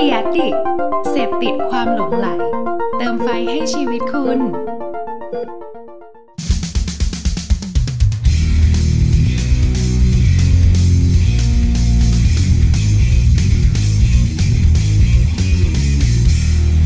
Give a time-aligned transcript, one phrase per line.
[0.00, 0.48] เดียดิ
[1.10, 2.28] เสพติดความหลงไหล
[2.98, 4.40] เติมไฟให้ชีวิตคุณ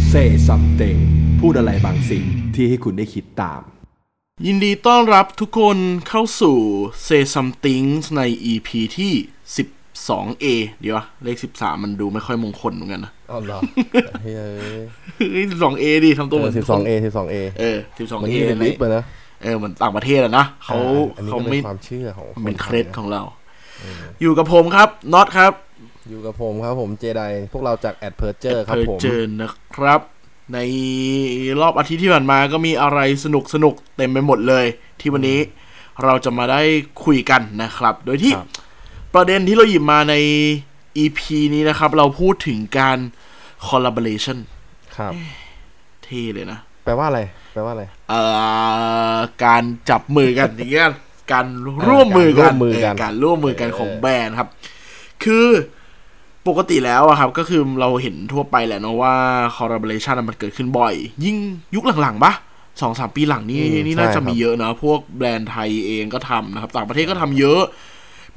[0.08, 0.14] เซ
[0.46, 0.82] ซัมเต
[1.40, 2.24] พูดอะไรบางสิ่ง
[2.54, 3.62] ที่ให้คุณได้คิดตาม
[4.46, 6.58] ยินดีต้อนรับทุกคนเข้าสู่
[7.06, 7.86] Say Something
[8.16, 8.20] ใน
[8.52, 9.12] EP ที่
[10.09, 10.46] 12A
[10.80, 13.60] เดี๋ยวอะเลข 13 มันดูไม่ค่อยมงคลเหมือนกันนะอ๋อเหรอ
[14.23, 14.34] เฮ้ย
[15.33, 17.79] เฮ้ย 12A ดิทำตัวเหมือนสิบสองเอสิบสองเอเออ
[18.23, 19.05] มัน 12A นี่เป็นลิฟต์เลยนะ
[19.43, 20.77] เออเหมือนต่างประเทศอะนะเขา
[21.16, 23.23] อันนี้เขาก็เป็ไม่นความเชื่อของเป็นนเคไทล็ยดนะของเรา
[24.20, 25.52] อยู่กับผมครับน็อตครับ
[26.09, 30.01] อยู่กับผมครับผมเจไดพวกเราจากแอดเพอร์เจอร์ครับเพอผมเจอนะครับ
[30.55, 30.59] ใน
[31.60, 34.65] รอบอาทิตย์ที่ผ่านมาก็มีอะไรสนุกสนุกเต็มไปหมดเลย
[35.01, 35.38] ที่วันนี้
[36.05, 36.60] เราจะมาได้
[37.05, 38.48] คุยกันนะครับ โดยที่ครับ
[39.15, 40.15] ประเด็นที่เราหยิบมาใน
[41.02, 41.19] EP
[41.55, 42.98] นี้นะครับ เราพูดถึงการ
[43.69, 44.38] collaboration
[44.96, 45.13] ครับ
[46.04, 47.21] เท่เลยนะ แปลว่าอะไร
[47.52, 48.21] แปลว่าอะไร เอ่
[49.15, 50.88] อ การจับมือกันอย่างเงี้ย
[51.32, 51.46] การ
[51.88, 54.49] ร่วมมือกันการร่วมมือกันเการร่วมมือกันเออของแบรนด์ครับ
[55.24, 55.47] คือ
[56.49, 59.15] ปกติแล้วอะครับ ก็คือเราเห็นทั่วไปแหละเนาะว่า
[59.57, 61.37] collaboration อะมันเกิดขึ้นบ่อย ยิ่ง
[61.74, 62.32] ยุคหลังๆปะ
[62.80, 67.62] สองสามปีหลังนี่อืมนี่น่าใช่จะครับมีเยอะนะ พวกแบรนด์ไทยเองก็ทำนะครับ ต่างประเทศก็ทำเยอะ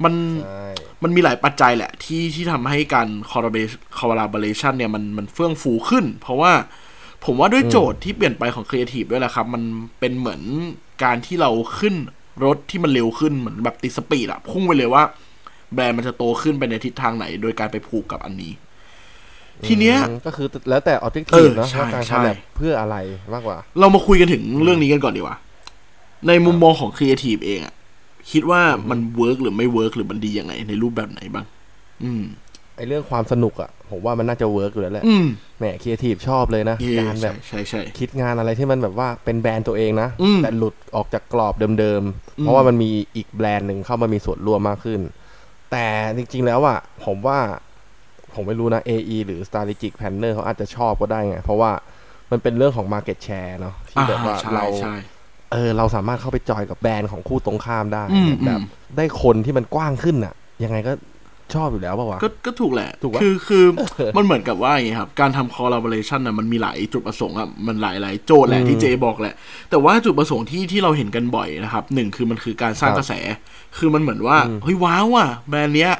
[0.04, 0.66] มันใช่
[1.02, 6.52] มันมีหลายปัจจัยแหละ ที่ที่ทำให้การ collaboration collaboration เนี่ยมันมันเฟื่องฟูขึ้น เพราะว่า
[7.24, 9.62] ผมว่าด้วยโจทย์ที่เปลี่ยนไปของครีเอทีฟด้วยแหละครับ มัน
[10.00, 10.40] เป็นเหมือน
[11.04, 11.94] การที่เราขึ้น
[12.44, 15.02] รถที่มันเร็วขึ้นเหมือนแบบติดสปีดอะพุ่งไปเลยว่า
[15.74, 18.52] แบรนด์มันจะโตขึ้นไปในทิศทางไหน โดยการไปผูกกับอันนี้
[19.66, 22.96] ทีเนี้ยอืมก็คือแล้วแต่ objective อะนะใช่ว่าการใช่ทำแบบเพื่ออะไร
[23.32, 25.36] มากกว่า เรามาคุยกันถึงเรื่องนี้กันก่อนดีกว่า
[26.28, 27.74] ในมุมมองของครีเอทีฟเองอะ
[28.30, 31.46] คิดว่ามัน work หรือไม่ work หรือมันดียังไง ในรูปแบบไหนบ้าง
[32.04, 32.24] อืม
[32.76, 35.26] ไอเรื่องความสนุกอะผมว่ามันน่าจะ work อยู่แล้วแหละอืม
[35.58, 42.02] แหมครีเอทีฟชอบเลยนะเย่การแบใช่บใช่ใช่คิดงานอะไรที่มันแบบว่าเป็นแบรนด์ตัวเองนะอืมแต่หลุดออกจากกรอบเดิม
[42.38, 45.00] อืมๆ เพราะว่ามันมีอีกแบรนด์หนึ่งเข้ามามีส่วนร่วมมากขึ้น
[45.72, 45.86] แต่
[46.16, 47.38] จริงๆแล้วอะผมว่า
[48.34, 51.70] ผมไม่รู้นะ AE หรือ Strategic Planner เขาอาจจะชอบก็ได้ไง เพราะว่า
[52.30, 54.94] มันเป็นเรื่องของ Market Share เนาะที่แบบว่าอ่ใช่เราใช่
[55.52, 60.34] เออเราสามารถเข้าไปจอยกับแบรนด์ของคู่ตรงข้ามได้อืมแบบ อืม ได้คนที่มันกว้างขึ้นอะ
[60.64, 60.92] ยังไงก็
[61.54, 63.64] ชอบอยู่แล้วป่าวะ ก็ก็ถูกแหละ ถูกปะคือคือ
[64.16, 69.34] มันเหมือนกับว่าอย่างงี้ครับ การทำ collaboration น่ะมันมีหลายจุดประสงค์อะมันหลายหลายโจทย์แหละอืมที่เจบอกแหละ
[69.70, 73.12] แต่ว่าจุดประสงค์ที่ที่เราเห็นกันบ่อยนะครับหนึ่งคือมันคือการสร้างครับกระแส
[73.78, 75.92] คือมันเหมือนว่าอืมเฮ้ยว้าวว่ะแบรนด์เนี้ย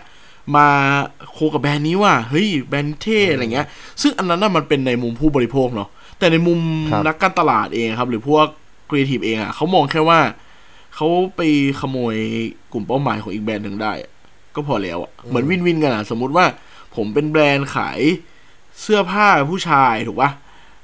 [0.57, 0.69] มา
[1.33, 3.67] co กับแบรนด์นี้ว่ะเฮ้ยแบรนด์เท่อะไรเงี้ย
[4.03, 6.59] ซึ่งอันนั้นน่ะมันเป็นในมุมผู้บริโภคเนาะแต่ในมุม
[6.93, 8.47] ครับ นักการตลาดเองครับ หรือพวก
[8.89, 10.21] ครีเอทีฟเองอะเขามองแค่ว่า
[10.95, 11.41] เขาไป
[11.81, 12.17] ขโมย
[12.73, 14.11] กลุ่มเป้าหมายของอีกแบรนด์หนึ่งได้อะ
[14.55, 16.47] ก็พอแล้วอะเหมือน win-win กันอะสมมุติว่า
[16.97, 18.01] ผมเป็นแบรนด์ขาย
[18.83, 20.31] เสื้อผ้าผู้ชายถูกปะ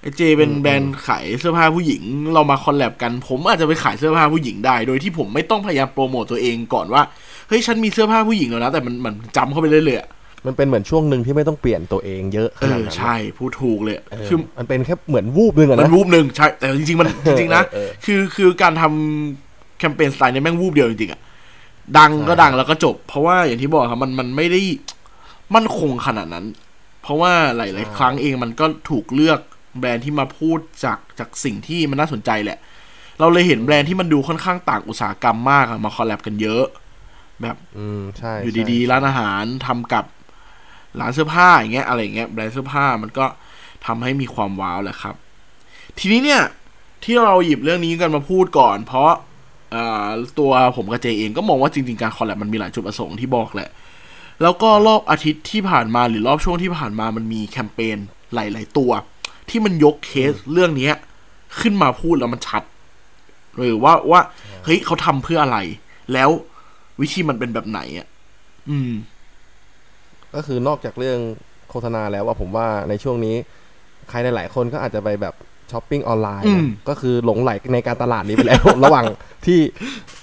[0.00, 2.02] ไอเจเป็นแบรนด์ขายเสื้อผ้าผู้หญิง
[2.34, 7.02] เรามาคอลแลบกัน ผมอาจจะไปขายเสื้อผ้าผู้หญิงได้ โดยที่ผมไม่ต้องพยายามโปรโมตตัวเองก่อนว่า
[7.48, 10.08] เฮ้ยฉันมีเสื้อผ้าผู้หญิงแล้วนะแต่มันมันจำเข้าไปเรื่อยๆอะ
[10.46, 21.20] มันเป็นเหมือนช่วงหนึ่งที่ไม่ต้องเปลี่ยนตัวเองเยอะขเอนาดอนั้นใช่พูดถูกเลยเออคือมันเป็นแค่เหมือนวูบหนึงอะมันนะวูบหนึ่งใช่แต่จริงๆมันจริงๆนะเออคือคือการทำแคมเปญสไตล์เนี้แม่งวูบเดียวจริงๆอะ
[21.98, 24.60] ดังก็ใช่ดังแล้วก็จบ เพราะว่าอย่างที่บอกครับมันมันไม่ได้
[25.54, 26.46] มั่นคงขนาดนั้น
[27.02, 29.40] เพราะว่าหลาย ๆ ครั้งเองมันก็ถูกเลือก
[29.78, 32.58] แบรนด์ที่มาพูดจากจากสิ่งที่มันน่าสนใจแหละ
[33.20, 36.64] เราเลยเห็นแบรนด์ที่มันดูค่อนข้างต่างอุตสาหกรรมมากอะมา collab กันเยอะ
[37.42, 40.04] แบบ อืมใช่อยู่ใช่ดี ๆ ร้านอาหารทำกับ
[41.00, 43.26] ร้านเสื้อผ้าอย่างเงี้ยอะไรเงี้ยแบรนด์เสื้อผ้ามันก็
[43.86, 45.14] ทำให้มีความว้าวแหละครับ
[45.98, 46.42] ทีนี้เนี่ย
[47.04, 49.10] ที่เราหยิบเรื่องนี้กันมาพูดก่อน เพราะ
[50.38, 53.70] ตัวผมกับเจเองก็มองว่าจริงๆการ collab มันมีหลายจุดประสงค์ที่บอกแหละ
[54.42, 57.98] แล้วก็รอบอาทิตย์ที่ผ่านมาหรือรอบช่วงที่ผ่านมามันมีแคมเปญ
[58.34, 58.90] หลาย ๆ ตัว
[59.48, 60.94] ที่มันยกเคสเรื่องเนี้ย
[61.60, 62.62] ขึ้นมาพูดแล้วมันชัด
[63.56, 64.20] หรือว่าว่า
[64.64, 65.58] เฮ้ยเขาทำเพื่ออะไร
[66.12, 66.30] แล้ว
[67.00, 68.06] วิธีมันเป็นแบบไหนอะ
[68.70, 68.92] อืม
[70.34, 71.18] ก็คือนอกจากเรื่อง
[71.70, 73.36] โฆษณาแล้วว่าผมว่าในช่วงนี้
[74.10, 75.34] ใครหลายๆคนก็อาจจะไปแบบ
[75.70, 79.04] ช้อปปิ้งออนไลน์อืมนะก็คือหลงไหลในการตลาดนี้ไปแล้ว ระหว่าง
[79.46, 79.58] ที่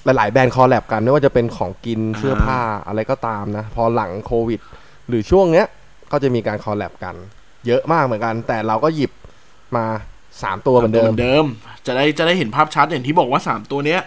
[0.06, 4.60] หลายๆ แบรนด์ collab กันไม่ว่าจะเป็นของกินเสื้อผ้าอะไรก็ตามนะ พอหลังโควิด
[5.08, 5.66] หรือช่วงเนี้ย
[6.12, 7.16] ก็จะมีการคอลแลบกัน
[7.68, 9.12] เยอะมากเหมือนกัน แต่เราก็หยิบ
[9.76, 9.86] มา
[10.42, 11.46] สามตัวเหมือนเดิมเดิม
[11.86, 14.02] จะได้จะได้เห็นภาพชัดอย่างที่บอกว่าสามตัวเนี้ย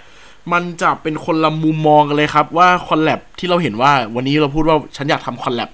[0.52, 5.70] มันจะเป็นคนละมุมมองกันเลยครับว่าคอลแลบที่เราเห็นว่าวันนี้เราพูดว่าฉันอยากทำคอลแลบ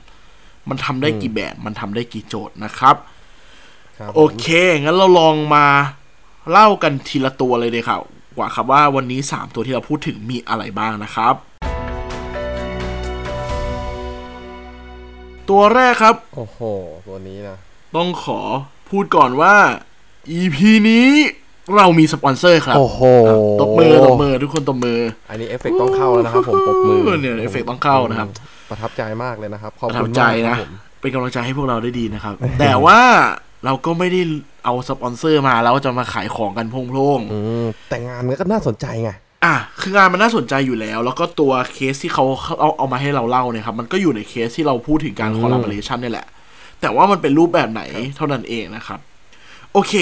[0.69, 2.97] มันทำได้กี่แบบ มันทำได้กี่โจทย์นะครับ
[3.99, 4.47] ครับ โอเค
[4.82, 5.67] งั้นเราลองมา
[6.50, 7.97] เล่ากันทีละตัวเลยเลยค่ะ
[8.37, 11.35] กว่าครับว่าวันนี้สามตัวที่เราพูดถึงมีอะไรบ้างนะครับ
[15.50, 16.59] ตัวแรกครับ โอ้โห
[17.09, 17.56] ตัวนี้นะ
[17.97, 18.41] ต้องขอ
[18.91, 19.55] พูดก่อนว่า
[20.38, 20.59] EP
[20.91, 21.09] นี้
[21.76, 23.00] เรามีสปอนเซอร์ครับ โอ้โห
[23.61, 25.00] ตบมือตบมือทุกคนตบมือ
[25.31, 28.29] อันนี้เอฟเฟกต์ต้องเข้าแล้วนะครับผมปรบมือเนี่ยเอฟเฟกต์ต้องเข้านะครับ
[28.70, 33.00] ประทับใจมากเลยนะครับขอบคุณประทับใจมากนะครับผมเป็นกำลังใจให้พวกเราได้ดีนะครับ แต่ว่า
[33.65, 34.20] เราก็ไม่ได้
[34.65, 39.11] เอาสปอนเซอร์มาแล้วจะมาขายของกันโพร่งๆอืมแต่งานมันก็น่าสนใจไง
[39.44, 42.25] อะคืองานมันน่าสนใจอยู่แล้ว แล้วก็ตัวเคสที่เขา
[42.61, 46.26] เอาเอามาให้เราเล่าเนี่ยครับ มันก็อยู่ในเคสที่เราพูดถึงการอืม collaboration นี่แหละ
[46.81, 47.82] แต่ว่ามันเป็นรูปแบบไหน
[48.17, 49.00] เท่านั้นเองนะครับ
[49.73, 49.93] โอเค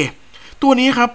[0.62, 1.10] ตัวนี้ครับ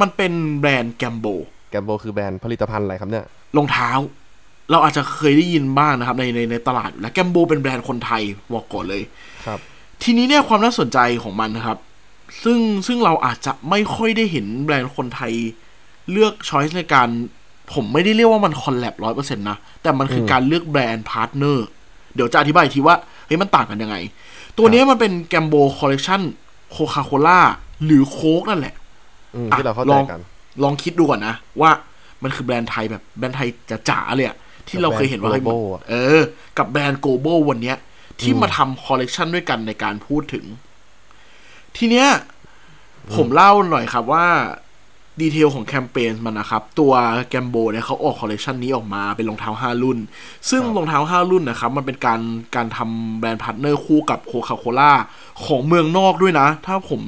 [0.00, 1.26] มันเป็นแบรนด์แกมโบ
[1.70, 3.24] แกมโบคือแบรนด์ผลิตภัณฑ์อะไรครับเนี่ย
[3.56, 3.90] รองเท้า
[4.70, 8.22] เราอาจจะเคยได้ยินบ้างนะครับในในในตลาดอยู่แล้วแกมโบเป็นแบรนด์คนไทย
[8.52, 9.02] บอกก่อนเลย
[9.46, 9.58] ครับ
[10.02, 11.78] ทีนี้เนี่ยความน่าสนใจของมันนะครับ
[12.44, 15.32] ซึ่งซึ่งเราอาจจะไม่ค่อยได้เห็นแบรนด์คนไทย
[16.10, 17.08] เลือก choice ในการ
[17.74, 21.66] ผมไม่ได้เรียกว่ามัน collab ร้อยเปอร์เซ็นต์นะ แต่มันคือการเลือก brand partner
[22.14, 22.96] เดี๋ยวจะอธิบายอีกทีว่า
[23.26, 23.96] เฮ้ยมันต่างกันยังไง
[24.58, 26.20] ตัวเนี้ยมันเป็นแกมโบคอลเล t ชัน
[26.70, 27.40] โคคาโคล่า
[27.84, 28.74] หรือโค้กนั่นแหละ
[29.34, 30.20] อืมอะที่เราเข้าลใจองกัน
[30.62, 31.70] ลองคิดดูก่อนนะ ว่า
[32.22, 33.48] มันคือแบรนด์ไทยแบบแบรนด์ไทย
[33.88, 34.36] จ๋าๆเลยอะ
[34.68, 36.22] ที่เราเคยเห็นว่ากับแบรนด์เฮ้ย global อะเออ
[36.58, 37.76] กับแบรนด์ global วันเนี้ย
[38.20, 40.44] ที่มาทำคอลเลกชันด้วยกันในการพูดถึง
[41.76, 42.08] ทีเนี้ย
[43.14, 44.26] ผมเล่าหน่อยครับว่า
[45.20, 46.92] detail ของแคมเปญมันนะครับ ตัว
[47.28, 49.98] แกมโบเนี่ยเขาออกคอลเลกชันนี้ออกมาเป็นรองเท้า 5 รุ่น
[50.50, 52.20] ซึ่งครับรองเท้า 5 รุ่นนะครับ มันเป็นการ
[52.56, 54.92] การทำ brand partner คู่กับโคคาโคล่า
[55.44, 57.00] ของเมืองนอกด้วยนะ ถ้าผม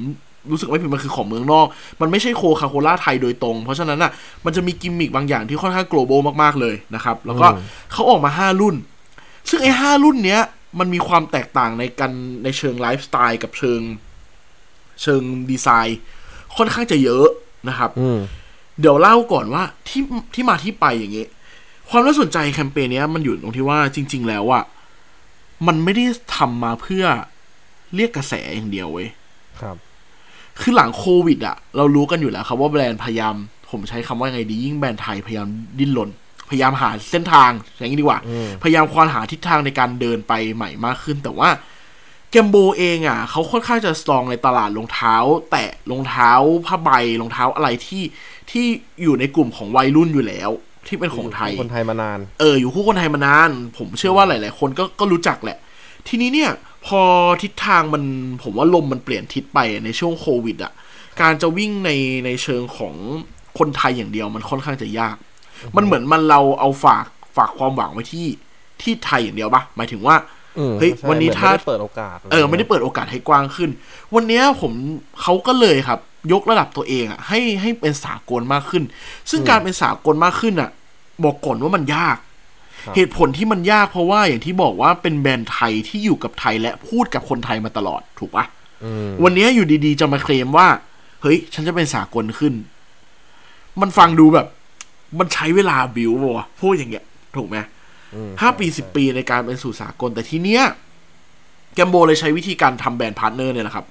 [0.51, 1.65] รู้สึกไม่ผิดมันคือของเมืองนอก
[2.01, 4.11] มันไม่ใช่โคคาโคล่าไทยโดยตรง เพราะฉะนั้นอะ
[4.45, 8.75] มันจะมีกิมมิคบางอย่างที่ค่อนข้าง global มากๆเลยนะครับ แล้วก็อืมเขาออกมา5รุ่น
[9.49, 10.41] ซึ่งไอ้ห้ารุ่นเนี้ย
[10.79, 12.11] มันมีความแตกต่างในกัน
[12.43, 13.81] ในเชิงไลฟ์สไตล์กับเชิง
[15.01, 15.99] เชิงดีไซน์
[16.57, 17.27] ค่อนข้างจะเยอะ
[17.69, 18.19] นะครับอืม
[18.79, 20.01] เดี๋ยวเล่าก่อนว่าที่
[20.33, 21.29] ที่มาที่ไปอย่างเงี้ย
[21.89, 24.63] ความน่าสนใจแคมเปญเนี้ยมันอยู่ตรงที่ว่าจริง ๆ แล้วอะ
[25.67, 26.05] มันไม่ได้
[26.35, 27.05] ทำมาเพื่อ
[27.95, 29.07] เรียกกระแสอย่างเดียวเว้ย
[29.61, 29.75] ครับ
[30.61, 33.35] คือหลังโควิดอะเรารู้กันอยู่แล้วครับว่าแบรนด์พยายาม
[33.71, 35.47] ผมใช้คำว่าไงดี ยิ่งแบรนด์ไทยพยายาม
[35.79, 36.09] ดิ้นรน
[36.49, 41.49] พยายามหาเส้นทางอย่างนี้ดีกว่าอืมพยายามควานหาทิศทางในการเดินไปใหม่มากขึ้น แต่ว่า
[42.31, 45.15] แกมโบเองอะเขาค่อนข้างจะสตรองในตลาดรองเท้า
[45.51, 46.31] แตะรองเท้า
[46.65, 46.89] ผ้าใบ
[47.21, 48.03] รองเท้าอะไรที่
[48.51, 48.65] ที่
[49.03, 50.49] อยู่ในกลุ่มของวัยรุ่นอยู่แล้ว
[50.87, 55.57] ที่เป็นของไทยคนไทยมานาน เอออยู่คู่คนไทยมานาน ผมเชื่อว่าหลาย ๆ คนก็ก็รู้จักแหละ
[56.07, 56.51] ทีนี้เนี่ย
[56.85, 57.01] พอ
[57.41, 58.03] ทิศทางมัน
[58.43, 60.73] ผมว่าลมมันเปลี่ยนทิศไปในช่วงโควิดอะ
[61.21, 61.91] การจะวิ่งใน
[62.25, 62.95] ในเชิงของ
[63.59, 65.15] คนไทยอย่างเดียวมันค่อนข้างจะยาก
[65.75, 67.05] มันเหมือนมันเราเอาฝาก
[67.37, 68.27] ฝากความหวังไว้ที่
[68.81, 70.15] ที่ไทยอย่างเดียวปะหมายถึงว่า
[70.57, 73.69] อืมเฮ้ยใช่วันนี้เหมือถ้าไม่ได้เปิดโอกาส เออไม่ได้เปิดโอกาสให้กว้างขึ้น
[74.15, 74.71] วันเนี้ยผม
[75.21, 75.99] เขาก็เลยครับ
[76.33, 78.83] ยกระดับตัวเองอะให้ให้เป็นสากลมากขึ้น
[79.29, 80.69] ซึ่งการเป็นสากลมากขึ้นอะ
[81.23, 82.28] บอกก่อนว่ามันยากครับ
[82.95, 88.45] เหตุผลที่มันยากเพราะว่าอย่างที่บอกว่าเป็นแบรนด์ไทยที่อยู่กับไทยและพูดกับคนไทยมาตลอดถูกปะ
[88.83, 90.67] อืมวันนี้อยู่ดีๆจะมาเคลมว่า
[91.21, 92.53] เฮ้ย ฉันจะเป็นสากลขึ้น
[93.81, 94.47] มันฟังดูแบบ
[95.19, 97.05] มันใช้เวลาบิววะพูดอย่างเงี้ย
[97.35, 97.57] ถูกไหม
[98.15, 100.63] อืมห้าปีสิบปีในการเป็นสู่สากล แต่ทีเนี้ย
[101.75, 103.85] Gambol เลยใช้วิธีการทำ brand partner เนี่ยแหละครับ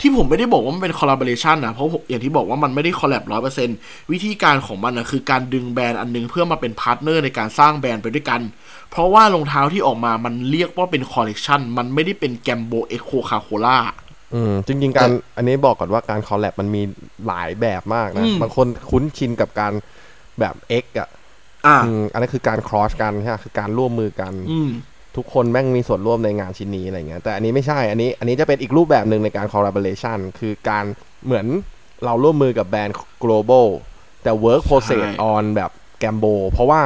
[0.00, 3.68] ที่ผมไม่ได้บอกว่ามันเป็น collaboration นะเพราะผมอย่างที่บอกว่ามันไม่ได้ collab ร้อยเปอร์เซ็นต์
[4.12, 8.40] วิธีการของมันนะคือการดึงแบรนด์อันหนึงเพื่อมาเป็น partner ในการสร้างแบรนด์ไปด้วยกัน
[8.90, 13.78] เพราะว่ารองเท้าที่ออกมามันเรียกว่าเป็นคอลเลกชันมันไม่ได้เป็น Gambol X Coca-Cola
[14.34, 16.82] อืมจริงๆการอันนี้บอกก่อนว่าการคอลแลบมันมี
[17.26, 19.72] หลายแบบมากนะอืมบางคนคุ้นชินกับการ
[20.40, 21.08] แบบ X อะ
[21.66, 24.70] อ่าอืมอันนั้นคือการครอสกันใช่ไหมคือการร่วมมือกันอืม
[25.16, 30.84] ทุกคนแม่งมีส่วนร่วมในงานชิ้นนี้อะไรเงี้ยแต่อันนี้ไม่ใช่อันนี้อันนี้จะเป็นอีกรูปแบบหนึ่งในการ collaboration คือการ
[31.24, 31.46] เหมือน
[32.04, 33.66] เราร่วมมือกับแบรนด์ global
[34.22, 35.70] แต่ work process ใช่ on แบบ
[36.02, 36.82] Gambo เพราะว่า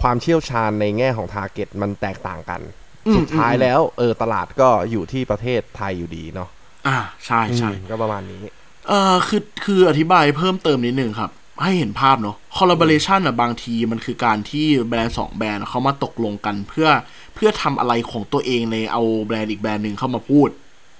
[0.00, 2.60] ความเชี่ยวชาญในแง่ของ target มันแตกต่างกัน
[3.06, 6.48] อืมสุดท้ายแล้วเออตลาดก็อยู่ที่ประเทศไทยอยู่ดีเนาะ
[6.86, 8.42] อ่าใช่ใช่อืมก็ประมาณนี้
[8.88, 11.30] เอ่อคือคืออธิบายเพิ่มเติมนิดนึงครับ
[11.62, 16.88] ให้เห็นภาพเนาะ collaboration อะบางทีมันคือการที่แบรนด์สองแบรนด์เขามาตกลงกันเพื่อ
[17.34, 20.48] เพื่อทำอะไรของตัวเองในเอาแบรนด์อีกแบรนด์หนึ่งเข้ามาพูด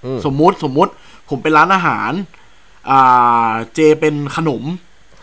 [0.05, 0.91] อืมสมมุติสมมุติ
[1.29, 2.11] ผมเป็นร้านอาหาร
[2.89, 4.63] อ่าเจเป็นขนม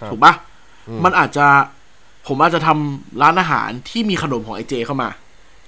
[0.01, 0.33] ครับถูกปะ
[1.05, 1.47] มันอาจจะ
[2.27, 5.09] ผมอาจจะทำร้านอาหารที่มีขนมของไอเจ เข้ามา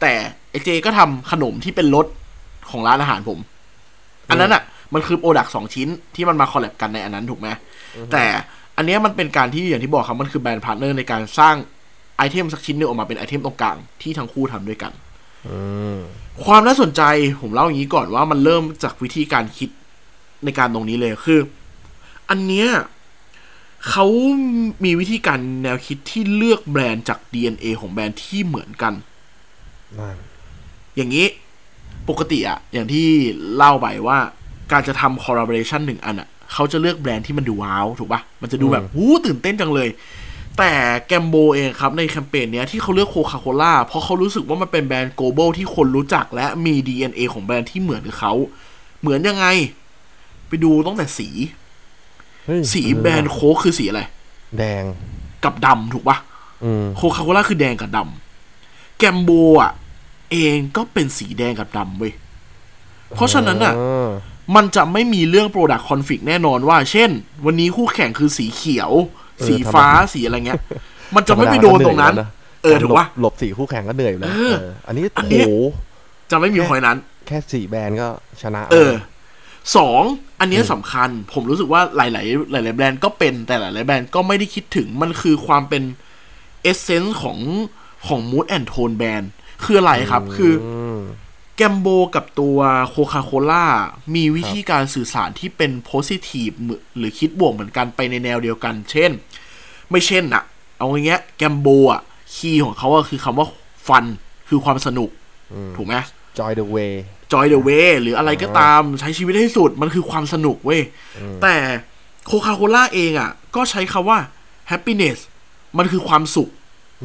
[0.00, 0.12] แต่
[0.50, 2.06] ไอเจ ก็ทำขนมที่เป็นรส
[2.70, 3.38] ของร้านอาหารผม
[4.30, 4.62] อันนั้นอะ
[4.94, 7.48] มันคือ product สองชิ้นที่มันมา collab กันในอันนั้นถูกไหม
[8.12, 8.24] แต่
[8.78, 11.54] อันเนี้ยมันเป็นการที่อย่างที่บอกครับมันคือ brand partner ในการสร้าง
[12.16, 14.92] item สักชิ้นหนึงออกมาเป็น item ตรงกลางที่ทั้งคู่ทำด้วยกัน
[15.48, 15.58] อื
[15.94, 15.98] ม
[16.44, 17.02] ความน่าสนใจ
[17.40, 19.70] ผมเล่าอย่างนี้ก่อนว่ามันเริ่มจากวิธีการคิด
[20.44, 21.40] ในการตรงนี้เลยคือ
[22.28, 22.68] อันเนี้ย
[23.88, 24.06] เขา
[24.84, 28.94] มีวิธีการแนวคิดที่เลือกแบรนด์จาก DNA ของแบรนด์ที่เหมือนกัน
[29.98, 30.16] นั่น
[30.96, 31.26] อย่างนี้
[32.08, 33.06] ปกติอะอย่างที่
[33.54, 34.18] เล่าไปว่า
[34.72, 39.88] การจะทำ collaboration หนึ่งอันอะ เขาจะเลือกแบรนด์ที่มันดูว้าว ถูกปะมันจะดูแบบหูตื่นเต้นจังเลย
[40.58, 40.72] แต่
[41.06, 48.32] แกมโบเองครับในแคมเปญเนี้ยที่เขาเลือกโคคาโคล่าเพราะเขารู้สึกว่ามันเป็นแบรนด์ global ที่คนรู้จักและมี DNA ของแบรนด์ที่เหมือนกับเขา
[49.00, 49.46] เหมือนยังไง
[50.48, 51.28] ไปดูตั้งแต่สี
[52.44, 54.02] เฮ้ยสีแบรนด์โค้กคือสีอะไร
[54.58, 54.82] แดง
[55.44, 56.18] กับดำถูกปะ
[56.64, 59.30] อืมโคคาโคล่าคือแดงกับดำแกมโบ
[59.62, 59.72] อะ
[60.32, 62.12] เองก็เป็นสีแดงกับดำเว้ย
[63.14, 64.08] เพราะฉะนั้นอะา
[64.56, 67.10] มันจะไม่มีเรื่อง Product Conflict แน่นอนว่า เช่น
[67.44, 68.90] วันนี้คู่แข่งคือสีเขียว
[69.46, 70.60] สีฟ้าสีอะไรเงี้ย
[71.14, 72.14] มันจะไม่ไปโดนตรงนั้น
[72.62, 75.42] เออถูกปะหลบสีคู่แข่งก็เหนื่อยอยู่แล้วเออเอออันนี้อันโหนี้
[76.30, 78.08] จะไม่มีพอยนั้น แค่สี่แบรนด์ก็
[78.42, 78.92] ชนะ เออ
[79.76, 80.02] สอง
[80.40, 85.82] อันเนี้ยสำคัญ ผมรู้สึกว่าหลาย ๆ หลาย ๆ แบรนด์ก็เป็นแต่หลาย ๆ แบรนด์ก็ไม่ได้คิดถึงมันคือความเป็น
[86.62, 87.38] essence ของ
[88.06, 89.30] ของ Mood and Tone แบรนด์
[89.64, 90.52] คืออะไรครับ คือ
[90.96, 90.98] ม
[91.60, 93.66] Gambol กับตัว Coca-Cola
[94.14, 96.50] มีวิธีการสื่อสารที่เป็น positive
[96.96, 99.10] หรือคิดบวกเหมือนกันไปในแนวเดียวกัน เช่น
[99.90, 100.42] ไม่เช่นอะ
[100.78, 102.02] เอาอย่างเงี้ย Gambol อะ
[102.34, 103.46] คีย์ของเขาอะคือคำว่า
[103.88, 104.04] ฟัน
[104.48, 105.10] คือความสนุก
[105.76, 105.94] ถูกไหม
[106.38, 106.92] Joy the Way
[107.32, 110.82] Joy the way หรืออะไรก็ตามใช้ชีวิตให้สุดมันคือความสนุกเว้ย
[111.42, 111.54] แต่
[112.26, 114.18] โคคาโคล่าเองอะก็ใช้คำว่า
[114.70, 115.18] happiness
[115.78, 116.48] มันคือความสุข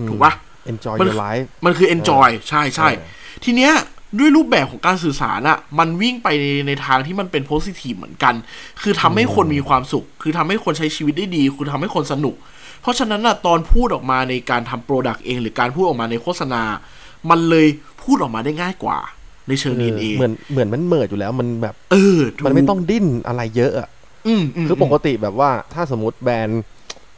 [0.10, 0.33] ถูกปะ
[0.72, 3.01] Enjoy มัน your life มันคือ enjoy ใช่ใช่เอ
[3.39, 3.74] อทีเนี้ย
[4.20, 8.34] ด้วยรูปแบบของการสื่อสารอะมันวิ่งไปในในทางที่มันเป็น positive เหมือนกัน
[8.82, 12.36] คือทำให้คนมีความสุข คือทำให้คนใช้ชีวิตได้ดี คือทำให้คนสนุก
[12.82, 16.63] เพราะฉะนั้นอะตอนพูดออกมาในการทำ product เอง หรือการพูดออกมาในโฆษณา
[17.29, 17.67] มันเลย
[18.03, 18.98] พูดออกมาได้ง่ายกว่า
[19.48, 23.89] ในเชิงเออ DNA เหมือนเหมือนมันเมิดอยู่แล้วมันแบบ เออถูกมันไม่ต้องดิ้นอะไรเยอะอะ
[24.27, 26.63] อืมมคือปกติแบบว่าถ้าสมมติแบรนด์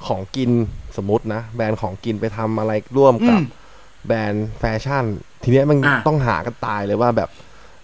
[0.07, 0.51] ของกิน
[0.97, 3.64] สมมตินะ แบรนด์ของกินไปทำอะไรร่วมกับอืม
[4.05, 5.05] แบรนด์แฟชั่น
[5.43, 7.29] ทีเนี้ยมันอะต้องหากันตายเลยว่าแบบ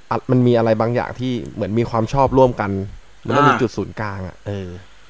[0.10, 2.72] อะมันมีอะไรบางอย่างที่เหมือนมีความชอบร่วมกัน
[3.26, 4.70] มันต้องมีอ่าจุดศูนย์กลางอะเออ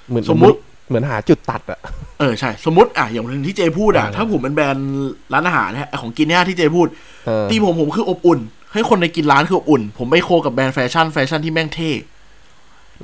[0.10, 1.80] เหมือนสมมุติเหมือนหาจุดตัดอะ
[2.20, 4.86] เออใช่ สมมติอะอย่างที่เจพูดอะเออถ้าผมเป็นแบรนด์
[5.34, 6.88] ร้านอาหารเนี่ยของกินเนี่ยที่เจพูด
[7.26, 8.40] เออตีผมผมคืออบอุ่น
[8.74, 11.92] ให้คนในกินร้านคืออบอุ่น ผมไปโคกับแบรนด์แฟชั่นแฟชั่นที่แม่งเท่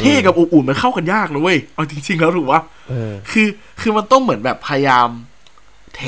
[0.02, 3.48] เท่กับอบอุ่นมันเข้ากันยากนะเว้ยเอาจริง ๆ แล้วถูกปะเออคือ
[3.82, 5.08] คือมันต้องเหมือนแบบพยายาม
[5.96, 6.02] แถ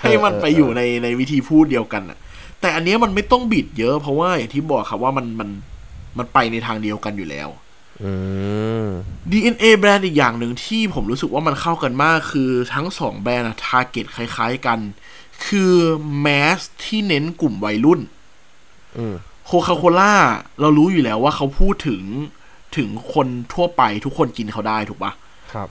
[0.00, 2.18] ให้ให้มันไปอยู่ในในวิธีพูดเดียวกันอะ
[2.60, 5.48] แต่อันเนี้ยมันไม่ต้องบิดเยอะเพราะว่าอย่างที่บอกครับว่ามันมัน
[6.18, 7.48] มันไปในทางเดียวกันอยู่แล้ว
[8.02, 8.12] อื
[8.84, 8.86] ม
[9.30, 14.78] DNA แบรนด์อีกอย่างหนึ่งที่ผมรู้สึกว่ามันเข้ากันมากคือทั้งสองแบรนด์อะ target คล้าย ๆกัน
[15.46, 15.74] คือ
[16.20, 18.00] mass ที่เน้นกลุ่มวัยรุ่น
[18.98, 19.14] อืม
[19.46, 20.14] Coca-Cola
[20.60, 22.02] เรารู้อยู่แล้วว่าเขาพูดถึง
[22.76, 25.12] ถึงคนทั่วไปทุกคนกินเขาได้ถูกปะ
[25.52, 25.68] ครับ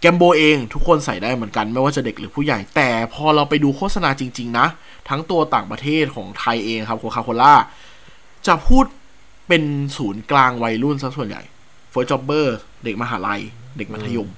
[0.00, 4.66] Gambol เองทุกคนใส่ได้เหมือนกันไม่ว่าจะเด็กหรือผู้ใหญ่ แต่พอเราไปดูโฆษณาจริง ๆ นะ
[5.08, 7.54] ทั้งตัวต่างประเทศของไทยเองครับ Coca-Cola
[8.46, 8.84] จะพูด
[9.48, 9.62] เป็น
[9.96, 11.42] ศูนย์กลางวัยรุ่นซะส่วนใหญ่
[11.90, 13.40] first jobber เด็กมหาลัย
[13.76, 14.28] เด็กมัธยม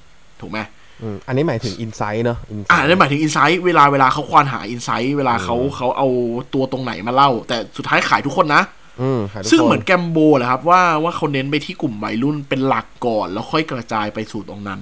[0.40, 0.59] ถูกไหม
[1.02, 6.09] อืมอันนี้หมายถึง insight เนอะ Insight อ่านั่นหมายถึง insight เวลาเวลาเขาควานหา insight เวลาเขาเขาเอา
[6.55, 8.62] ตัวตรงไหนมาเล่า แต่สุดท้ายขายทุกคนนะ
[9.00, 14.81] อืมขายทุกซึ่งคนเหมือน Gambol แหละครับว่าว่าเขาเน้นไปที่กลุ่มวัยรุ่นเป็นหลักก่อน แล้วค่อยกระจายไปสู่ตรงนั้น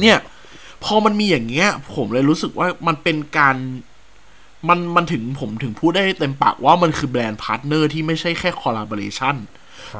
[0.00, 0.18] เนี่ย
[0.84, 3.56] พอมันมีอย่างเงี้ย ผมเลยรู้สึกว่ามันเป็นการ
[4.68, 9.36] มันมันถึงผมถึงพูดได้เต็มปากว่ามันคือ brand partner ที่ไม่ใช่แค่ collaboration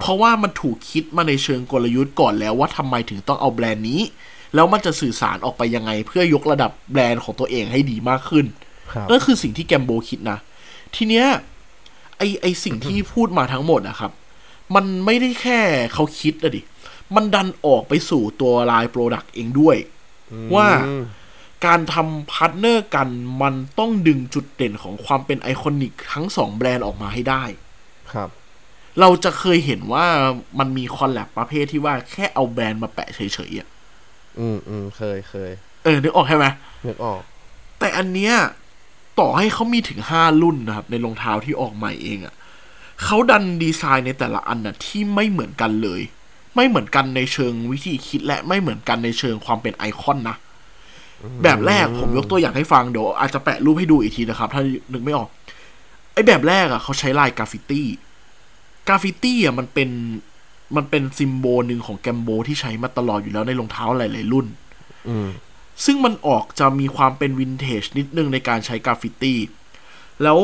[0.00, 4.00] เพราะว่ามันถูกคิดมาในเชิงกลยุทธ์ก่อนแล้วว่าทำไมถึงต้องเอาแบรนด์นี้
[4.54, 8.47] แล้วมันจะสื่อสารออกไปยังไง เพื่อยกระดับแบรนด์ของตัวเองให้ดีมากขึ้น
[8.92, 10.38] ครับนั่นคือสิ่งที่ Gambol คิดนะ
[10.95, 11.26] ทีเนี้ย
[12.18, 14.12] ไอไอสิ่งที่พูดมาทั้งหมดนะครับ
[14.75, 15.59] มันไม่ได้แค่
[15.95, 16.61] เขาคิดอะดิ
[17.14, 19.76] มันดันออกไปสู่ตัว line product เองด้วย
[20.54, 21.04] ว่าอืม
[21.66, 23.08] การทำ partner กัน
[23.42, 27.44] มันต้องดึงจุดเด่นของความเป็น iconic ทั้งสองแบรนด์ออกมาให้ได้
[28.12, 28.28] ครับ
[29.00, 30.06] เราจะเคยเห็นว่า
[30.58, 33.20] มันมี collab ประเภทที่ว่าแค่เอาแบรนด์มาแปะเฉ
[33.50, 33.68] ยๆอะ
[34.38, 35.50] อืมอืมเคยเคย
[35.84, 36.46] เออนึกออกใช่ไหม
[36.86, 37.20] นึกออก
[37.78, 38.34] แต่อันเนี้ย
[39.20, 42.34] ต่อให้เขามีถึงห้ารุ่นนะครับ ในรองเท้าที่ออกใหม่เองอะ่ะ
[43.02, 46.00] เขาดันดีไซน์ในแต่ละอันน่ะที่ไม่เหมือนกันเลย
[46.56, 50.36] ไม่เหมือนกันในเชิงวิธีคิดและไม่เหมือนกันในเชิงความเป็นไอคอนนะ
[51.42, 55.28] แบบแรกผมยกตัวอย่างให้ฟังเดี๋ยวอาจจะแปะรูปให้ดูอีกทีนะครับ ถ้านึกไม่ออก
[56.12, 59.90] ไอแบบแรกอะ่ะเขาใช้ลาย graffiti graffiti อะมันเป็น
[60.76, 64.46] มันเป็น symbol หนึ่งของ Gambol ที่ใช้มาตลอดอยู่แล้วในรองเท้าหลายๆรุ่น
[65.08, 65.28] อืม
[65.84, 69.38] ซึ่งมันออกจะมีความเป็นวินเทจนิดนึงในการใช้กราฟฟิตี้
[70.22, 70.38] แล้ว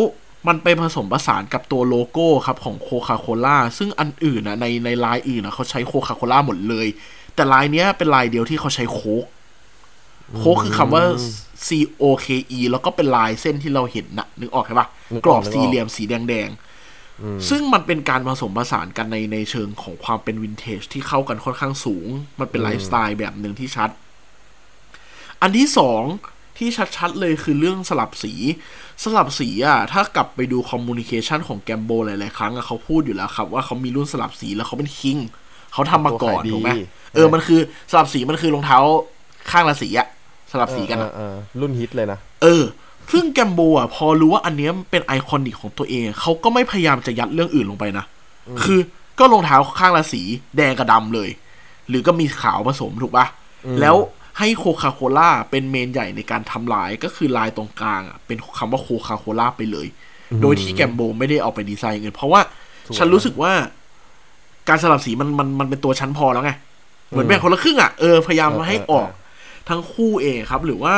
[0.49, 6.87] มันไปผสมผสานกับตัวโลโก้ครับของ Coca-Cola ซึ่งอันอื่นนะในในลายอื่นนะเขาใช้ Coca-Cola หมดเลย
[7.35, 11.05] แต่ลายเนี้ยเป็นลายเดียวที่เขาใช้ Coke Coke คือคำว่า
[11.67, 11.69] C
[12.03, 12.27] O K
[12.59, 16.51] E แล้วก็เป็นลายเส้นที่เราเห็นนะนึกออกใช่ปะนึกออกกรอบนึกออกสี่เหลี่ยมสีแดง
[17.49, 22.07] ซึ่งมันเป็นการผสมผสานกันในในเชิงของความเป็นวินเทจที่เข้ากันค่อนข้างสูง
[22.41, 23.91] มันเป็นไลฟ์สไตล์แบบหนึ่งที่ชัด
[25.41, 26.03] อันที่สอง
[26.59, 28.35] ที่ชัดๆเลยคือเรื่องสลับสี
[29.03, 35.19] สลับสีอะถ้ากลับไปดู communication ของ Gambol หลาย ๆ ครั้งอะเขาพูดอยู่แล้วครับ ว่าเขามีรุ่นสลับสีแล้วเขาเป็น king
[35.73, 36.71] เขาทำมาก่อนตัวขายดีถูกไหม
[37.15, 38.79] เออมันคือสลับสีมันคือรองเท้า
[39.51, 40.09] ข้างละสีอะ
[40.53, 42.63] สลับสีกันอะเออเออรุ่นฮิตเลยนะเออ
[43.13, 48.05] ซึ่ง Gambol อะพอรู้ว่าอันเนี้ยเป็น iconic ของตัวเองเขาก็ไม่พยายามจะยัดเรื่องอื่นลงไปนะ
[48.63, 48.81] คือ
[49.19, 50.23] ก็รองเท้าข้างละสี
[50.57, 51.29] แดงกับดำเลย
[51.89, 53.27] หรือก็มีขาวผสมถูกปะ
[53.81, 53.97] แล้ว
[54.39, 59.87] ให้โคคาโคล่าเป็นเมนใหญ่ในการทำลายก็คือลายตรงกลางอะเป็นคำว่าโคคาโคล่าไปเลย
[60.43, 62.41] โดยที่แกมโบไม่ได้เอาไปดีไซน์เงินเพราะว่า
[62.87, 63.53] สวยฉันรู้สึกว่า
[64.69, 66.53] การสลับสีมันมันมันเป็นตัวชั้นพอแล้วไง
[67.09, 69.09] เหมือนแบ่งคนละครึ่งอะเออพยายามมาให้ออก
[69.69, 70.95] ทั้งคู่เองครับ หรือว่า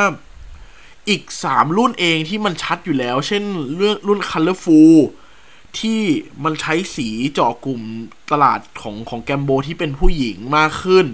[1.09, 3.43] อีกสามรุ่นเองที่มันชัดอยู่แล้ว เช่น
[3.75, 4.95] เรื่องรุ่น Colorful
[5.79, 6.01] ที่
[6.43, 7.81] มันใช้สีเจาะกลุ่ม
[8.31, 11.05] ตลาดของของ Gambol ที่เป็นผู้หญิงมากขึ้น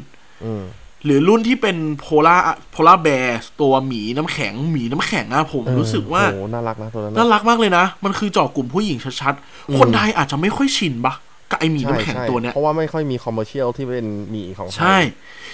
[0.43, 0.63] อืม
[1.05, 11.13] หรือรุ่นที่เป็น polar polar bear ตัวหมีน้ำแข็งหมีน้ำแข็งอะผมเออรู้สึกว่าโหน่ารักนะตัวนั้นน่านะรักมากเลยนะ มันคือเจาะกลุ่มผู้หญิงชัดๆ คนไทยอาจจะไม่ค่อยชินปะ
[11.51, 14.97] กับไอหมีใช่น้ำแข็งใช่ตัวเนี้ยเพราะว่าไม่ค่อยมี commercial ที่เป็นหมีของไทยใช่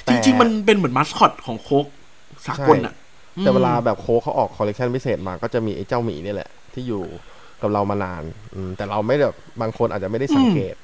[0.01, 1.85] แต่จริง ๆ มันเป็นเหมือนมัสคอตของ Coke
[2.47, 2.93] สากลอะ
[3.39, 7.03] แต่เวลาแบบ Coke เขาออกคอลเลกชันพิเศษมาก็จะมีไอ้เจ้าหมีนี่แหละ ที่อยู่
[7.61, 8.23] กับเรามานาน
[8.53, 10.75] อืมแต่เราไม่แบบบางคนอาจจะไม่ได้สังเกต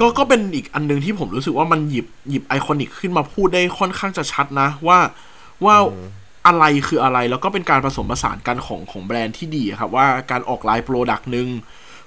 [0.00, 4.98] ก็ก็เป็นอีกอันหนึงที่ผมรู้สึกว่ามันหยิบหยิบ iconic ขึ้นมาพูดได้ค่อนข้างจะชัดนะ ว่า
[5.64, 5.76] ว่า
[6.46, 11.48] อะไรคืออะไรแล้วก็เป็นการผสมผสานกันของของแบรนด์ที่ดีอะครับ ว่าการออก line product หนึ่ง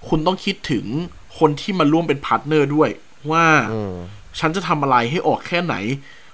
[0.08, 0.86] คุณต้องคิดถึง
[1.40, 2.90] คนที่มาร่วมเป็นพาร์ทเนอร์ด้วย
[3.32, 3.96] ว่าอืม
[4.40, 5.76] ฉันจะทำอะไรให้ออกแค่ไหน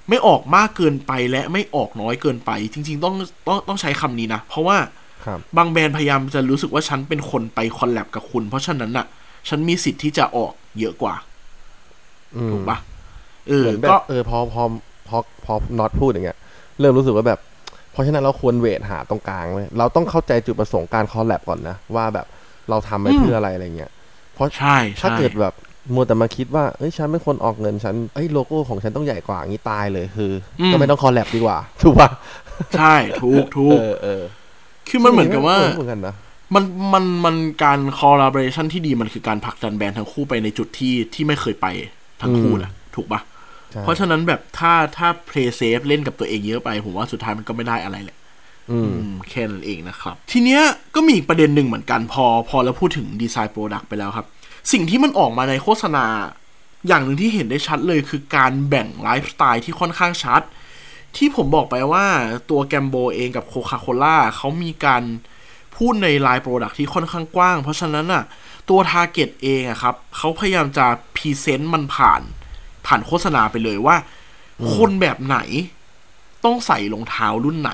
[0.10, 3.16] ไม่ออกมากเกินไปและไม่ออกน้อยเกินไป จริง ๆ ต้อง
[3.48, 4.78] ต้องต้องใช้คำนี้นะ เพราะว่า
[5.26, 9.06] ครับบางแบรนด์พยายามจะรู้สึกว่าฉันเป็นคนไป collab กับคุณ เพราะฉะนั้นน่ะ
[9.50, 11.16] ฉันมีสิทธิ์ที่จะออกเยอะกว่า
[12.36, 12.78] อืมถูกปะ
[13.48, 14.64] เออเหมือนแบบก็เออพอพอ
[15.08, 16.38] พอพอน็อตพูดอย่างเงี้ย
[16.80, 17.40] เริ่มรู้สึกว่าแบบ
[17.92, 22.26] เพราะฉะนั้นเราควร weight หาตรงกลางเลยเราต้องเข้าใจจุดประสงค์การ collab ก่อนนะ ว่าแบบ
[22.70, 23.92] เราทำไปเพื่ออะไรอะไรเงี้ย
[24.34, 25.54] เพราะใช่ถ้าใช่เกิดแบบ
[25.94, 32.10] มัวแต่มาคิดว่าเอ้ยฉันไม่ควรออกเงินฉันเอ้ยโลโก้ของฉันต้องใหญ่กว่างี้ตายเลยคือก็ไม่ต้อง collab ดีกว่า ถูกป่ะ
[32.78, 34.22] ใช่ถูกถูกเออเออ
[34.88, 36.16] คือมันเหมือนกับว่าเหมือนกันนะ
[36.54, 41.68] มันมันมันการคอลลาบอ r a ชันที่ดีมันคือการผลักดันแบรนด์ทั้งคู่ไปในจุดที่ที่ไม่เคยไป
[42.22, 43.20] ทั้งคู่นะถูกปะ
[43.72, 48.18] ใช่เพราะฉะนั้นแบบถ้าถ้า play safe เล่นกับตัวเองเยอะไป ผมว่าสุดท้ายมันก็ไม่ได้อะไรแหละ
[48.72, 50.62] อืมอืมแค่นั้นเองนะครับ ทีเนี้ย
[50.96, 54.28] ก็มีอีกประเด็นหนึ่งเหมือนกันพอ พอเราพูดถึงดีไซน์ product ไปแล้วครับ
[54.72, 56.06] สิ่งที่มันออกมาในโฆษณา
[56.88, 60.42] อย่างหนึ่งที่เห็นได้ชัดเลยคือการแบ่งไลฟ์สไตล์ที่ค่อนข้างชัด
[61.18, 62.06] ที่ผมบอกไปว่า
[62.50, 65.04] ตัวแกมโบเองกับโคคาโคล่าเขามีการ
[65.78, 68.24] พูดใน line product ที่ค่อนข้างกว้าง เพราะฉะนั้นอะ
[68.70, 70.86] ตัว target เองอะครับเขาพยายามจะ
[71.16, 72.22] present มันผ่าน
[72.86, 73.96] ผ่านโฆษณาไปเลยว่า
[74.74, 75.38] คนแบบไหน
[76.46, 77.72] ต้องใส่รองเท้ารุ่นไหน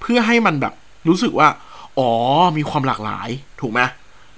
[0.00, 0.74] เพื่อให้มันแบบ
[1.08, 1.48] รู้สึกว่า
[1.98, 2.10] อ๋อ
[2.56, 3.28] มีความหลากหลาย
[3.60, 3.80] ถูกไหม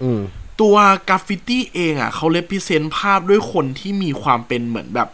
[0.03, 0.20] อืม
[0.61, 0.76] ตัว
[1.09, 5.09] กราฟฟิตี้เองอะเขา represent ภาพด้วยคนที่มีความเป็นเหมือนแบบ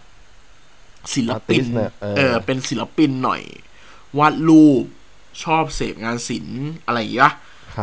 [1.14, 3.42] ศิลปิน Artist เนี่ยเออเออเป็นศิลปินหน่อย
[4.18, 4.84] วาดรูป
[5.42, 7.34] ชอบเสพงานศิลป์อะไรอย่างเงี้ยครับ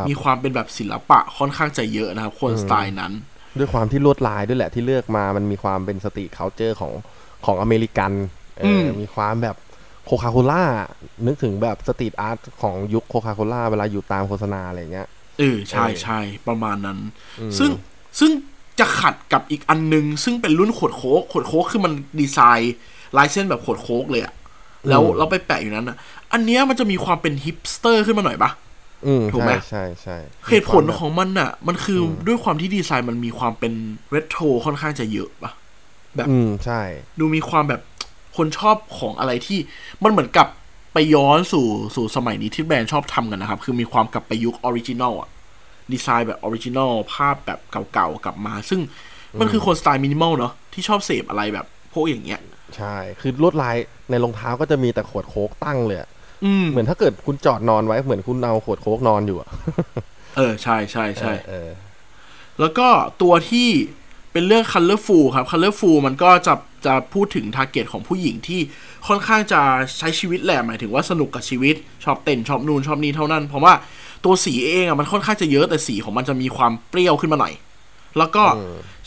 [0.09, 3.13] มีความเป็นแบบศิลปะค่อนข้างจะเยอะนะครับคนสไตล์นั้น
[3.57, 6.93] ด้วยความที่ลวดลายด้วยแหละที่เลือกมามันมีความเป็น street culture ของ
[7.45, 8.11] ของอเมริกัน
[8.59, 9.55] เอออมมีความแบบ
[10.05, 10.63] โคคาโคล่า
[11.25, 15.07] นึกถึงแบบ street art ของยุคโคคาโคล่าเวลาอยู่ตามโฆษณาอะไรเงี้ย
[15.39, 16.99] เออใช่ใช่ประมาณนั้น
[17.57, 17.69] ซึ่ง
[18.19, 18.31] ซึ่ง
[18.79, 22.75] จะขัดกับอีกอันนึง ซึ่งเป็นรุ่นขวดโค้กขวดโค้กคือมันดีไซน์
[23.17, 24.33] ลายเส้นแบบขวดโค้กเลยอะ
[24.89, 25.97] แล้วอืมเราไปแปะอยู่นั้นอะ
[26.33, 28.72] อันเนี้ยมันจะมีความเป็นฮิปสเตอร์ขึ้นมาหน่อยปะอืม
[29.33, 33.73] ถูกไหมใช่ใช่ใช่เหตุผลของมันน่ะ มันคืออด้วยความที่ดีไซน์มันมีความเป็น
[34.11, 35.51] เรโทรค่อนข้างจะเยอะปะ
[36.15, 36.81] แบบอืมใช่
[37.19, 37.81] ดูมีความแบบ
[38.37, 39.59] คนชอบของอะไรที่
[40.03, 40.47] มันเหมือนกับ
[40.93, 45.29] ไปย้อนสู่สู่สมัยนี้ที่แบรนด์ชอบทำกันนะครับ คือมีความกลับไปยุค original อะ
[45.93, 47.59] ดีไซน์แบบ original ภาพแบบ
[47.93, 48.81] เก่าๆกลับมา ซึ่ง
[49.39, 52.41] มันคือคนสไตล์มินิมอลเนาะที่ชอบเสพอะไรแบบพวกอย่างเงี้ย
[52.77, 53.75] ใช่ คือลวดลาย
[54.09, 56.22] ในรองเท้าก็จะมีแต่ขวดโค้กตั้งเลยอะอืม
[56.69, 59.49] เหมือนถ้าเกิดคุณจอดนอนไว้เหมือนคุณเอาขวดโค้กนอนอยู่อะ
[60.37, 61.69] เออใช่ใช่ใช่เออ
[62.59, 62.87] แล้วก็
[63.21, 63.69] ตัวที่
[64.31, 66.53] เป็นเรื่อง colorful ครับ colorful มันก็จะ
[66.85, 68.61] จะพูดถึง target ของผู้หญิงที่
[69.07, 69.61] ค่อนข้างจะ
[69.99, 73.73] ใช้ชีวิตแหละหมายถึงว่าสนุกกับชีวิต ชอบเต้นชอบนู่นชอบนี้เท่านั้น เพราะว่า
[74.25, 77.53] ตัวสีเองอะมันค่อนข้างจะเยอะแต่สีของมันจะมีความเปรี้ยวขึ้นมาหน่อย
[78.17, 78.43] แล้วก็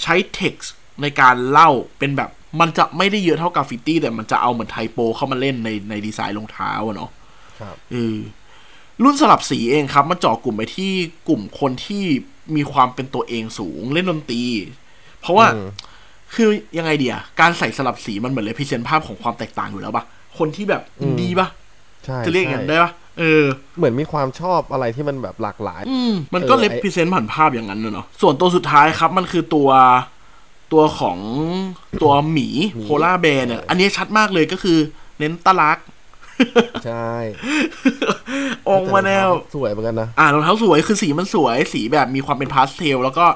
[0.03, 0.69] ใช้ text
[1.03, 7.11] ในการเล่าเป็นแบบมันจะไม่ได้เยอะเท่ากราฟฟิตี้แต่มันจะเอาเหมือน typo เข้ามาเล่นในในดีไซน์รองเท้าอะเนาะ
[7.61, 8.17] ครับเออ
[9.03, 10.93] รุ่นสลับสีเองครับมันเจาะกลุ่มไปที่
[11.29, 12.05] กลุ่มคนที่
[12.57, 14.43] มีความเป็นตัวเองสูงเล่นดนตรี
[15.21, 15.69] เพราะว่าอืม
[16.35, 20.05] คือยังไงเดียการใส่สลับสีมันเหมือนเลยพิเศษภาพของความแตกต่างอยู่แล้วปะ
[20.39, 21.49] คนที่แบบอินดี้ปะ
[22.05, 23.45] ใช่จะเรียกอย่างนั้นได้ปะเออ
[23.77, 29.71] เหมือนมีความชอบอะไรที่มันแบบหลากหลาย อืมมันก็เออเลไอ้พิเศษผ่านภาพอย่างนั้นน่ะเนาะส่วนตัวสุดท้ายครับ มันคือตัว
[30.73, 31.19] ตัวของ
[32.03, 32.49] ตัวหมี
[32.83, 34.79] โพล่าแบร์เนี่ย อันนี้ชัดมากเลยก็คือ
[35.19, 35.79] เน้นตาลัก
[36.87, 37.13] ใช่
[38.69, 43.27] องค์มาแนวสวยเหมือนกันนะ อ่ารองเท้าสวยคือสีมันสวยสีแบบมีความเป็นพาสเทล แล้วก็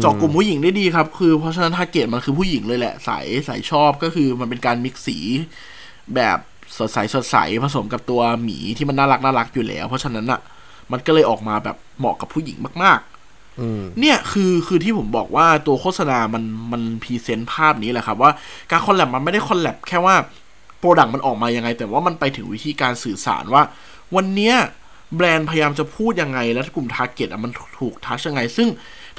[0.00, 5.18] เจาะกลุ่มผู้หญิงได้ดีครับ คือเพราะฉะนั้น target มันคือผู้หญิงเลยแหละสายสายชอบก็คือมันเป็นการ mix สี
[6.14, 6.38] แบบ
[6.78, 10.40] สดใสสดใสผสมกับตัวหมีที่มันน่ารักน่ารักอยู่แล้ว เพราะฉะนั้นอะ
[10.92, 13.00] มันก็เลยออกมาแบบเหมาะกับผู้หญิงมาก
[13.60, 18.30] อืมๆเนี่ยคือคือที่ผมบอกว่าตัวโฆษณามันมัน present ภาพนี้แหละครับ ว่า
[18.70, 20.14] การ collab มันไม่ได้ collab แค่ว่า
[20.78, 23.62] product มันออกมายังไง แต่ว่ามันไปถึงวิธีการสื่อสารว่า
[24.16, 24.54] วันเนี้ย
[25.16, 28.68] แบรนด์พยายามจะพูดยังไง แล้วกลุ่ม target อะมันถูก touch ยังไง ซึ่ง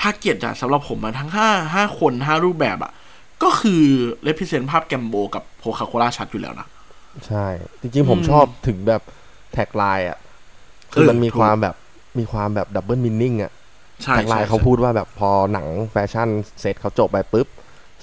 [0.01, 2.91] target อะสำหรับผมมันทั้งห้าห้าคนห้ารูปแบบอะ
[3.43, 3.83] ก็คือ
[4.23, 6.67] represent ภาพแกมโบกับโคคาโคล่าชัดอยู่แล้วนะ
[7.27, 7.45] ใช่
[7.81, 9.01] จริงๆผมอืมชอบถึงแบบ
[9.53, 10.17] tagline อะ
[10.93, 11.75] คือเออมันมีถูกความแบบ
[12.19, 13.51] มีความแบบ double meaning อะ
[14.03, 17.47] ใช่แท็กไลใช่เขาพูดว่าแบบพอหนังแฟชั่นเสร็จเขาจบไปปุ๊บ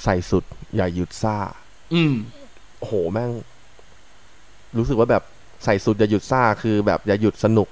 [0.02, 0.44] ใส่สุด
[0.76, 1.36] อย่าหยุดซ่า
[1.94, 2.14] อืม
[2.84, 3.30] โอ้โหแม่ง
[4.78, 5.22] รู้สึกว่าแบบ
[5.64, 7.68] ใส่สุดอย่าหยุดซ่าคือแบบอย่าหยุดสนุก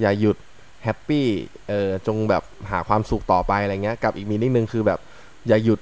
[0.00, 0.36] อย่าหยุด
[0.84, 1.26] happy
[1.68, 4.98] เออจงแบบหาความสุขต่อไปอะไรเงี้ยกับอีก meaning หนึ่งคือแบบ
[5.48, 5.80] อย่าหยุด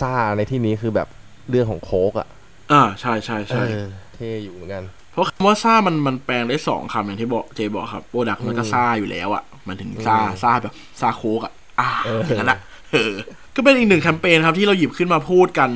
[0.00, 1.08] ซ่าในที่นี้คือแบบ
[1.50, 2.28] เรื่องของโค้กอะ
[2.72, 12.58] อ่าใช่ใช่ใช่เออเท่อยู่เหมือนกัน เพราะคำว่าซ่ามันมันแปลงได้สองคำอย่างที่บอกเจบอกครับ product มันก็ซ่าอยู่แล้วอะมันถึงซ่าอืมซ่าแบบซ่าโค้กอะอ่าเออออย่างนั้นอะ
[12.92, 13.12] เออ
[13.54, 15.70] ก็เป็นอีกหนึ่งแคมเปญครับที่เราหยิบขึ้นมาพูดกัน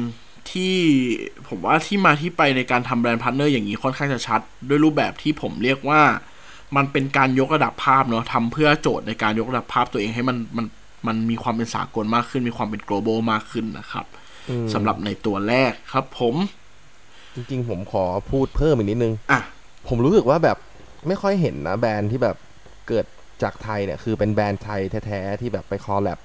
[0.52, 0.74] ที่
[1.48, 6.00] ผมว่าที่มาที่ไปในการทำแบรนด์พาร์ทเนอร์อย่างนี้ค่อนข้างจะชัด ด้วยรูปแบบที่ผมเรียกว่า
[6.76, 10.66] มันเป็นการยกระดับภาพเนาะทำเพื่อโจทย์ในการยกระดับภาพตัวเองให้มันมัน
[11.06, 14.06] มันมีความเป็นสากลมากขึ้น มีความเป็น global มากขึ้นนะครับ
[14.48, 16.34] อืมสำหรับในตัวแรกครับผม
[17.34, 19.40] จริงๆ ผมขอพูดเพิ่มอีกนิดนึงอะ
[19.88, 20.58] ผมรู้สึกว่าแบบ
[21.06, 22.36] ไม่ค่อยเห็นนะแบรนด์ที่แบบ
[22.88, 23.06] เกิด
[23.42, 26.18] จากไทยเนี่ยคือเป็นแบรนด์ไทยแท้ๆที่แบบไป collab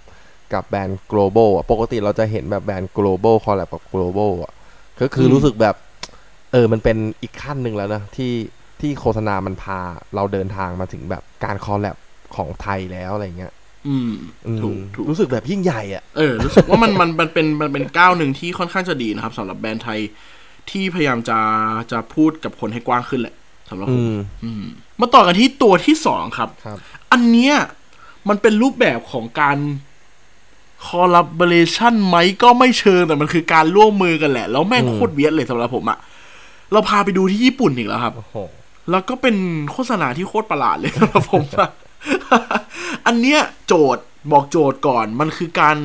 [0.55, 4.53] กับแบรนด์ global อะปกติเราจะเห็นแบบแบรนด์ global collab กับ global อะ
[5.01, 5.75] ก็คือมรู้สึกแบบ
[6.51, 8.33] เออมันเป็นอีกขั้นหนึ่งแล้วนะที่
[8.81, 9.79] ที่โฆษณามันพา
[10.15, 11.95] เราเดินทางมาถึงแบบการ collab
[12.35, 13.53] ของไทยแล้วอะไรเงี้ย
[13.87, 14.11] อืม
[14.47, 19.99] อืมถูกถูกรู้สึกแบบยิ่งใหญ่อะเออรู้สึกว่ามันมันมันเป็นมันเป็นก้าวหนึ่งที่ค่อนข้างจะดีนะครับสำหรับแบรนด์ไทย
[20.69, 21.39] ที่พยายามจะ
[21.91, 23.35] จะพูดกับคนให้กว้างขึ้นแหละ
[23.69, 24.63] สำหรับผอืมมอืม
[24.99, 26.77] มาต่อกันที่ตัวที่สองครับครับ
[27.11, 27.55] อันเนี้ย
[28.29, 29.57] มันเป็นรูปแบบของการ
[30.87, 35.99] คอลลาบอร์ชันไหมก็ไม่เชิงแต่มันคือการร่วมมือกันแหละ แล้วแม่งอืมโคตรเวียดเลยสำหรับผมอะ
[36.71, 38.37] เราพาไปดูที่ญี่ปุ่นอีกแล้วครับโอ้โห
[38.91, 39.35] แล้วก็เป็น
[39.71, 41.69] โฆษณาที่โคตรประหลาดเลยสำหรับผมอะ
[43.05, 45.77] อันเนี้ยโจทย์บอกโจทย์ก่อนมันคือการ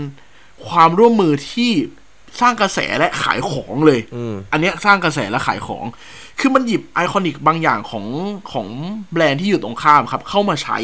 [0.68, 1.70] ความร่วมมือที่
[2.40, 5.84] สร้างกระแสและขายของเลยอืมอันเนี้ยสร้างกระแสและขายของ
[6.38, 8.06] คือมันหยิบ iconic บางอย่างของ
[8.52, 8.66] ของ
[9.12, 10.78] แบรนด์ที่อยู่ตรงข้ามครับ เข้ามาใช้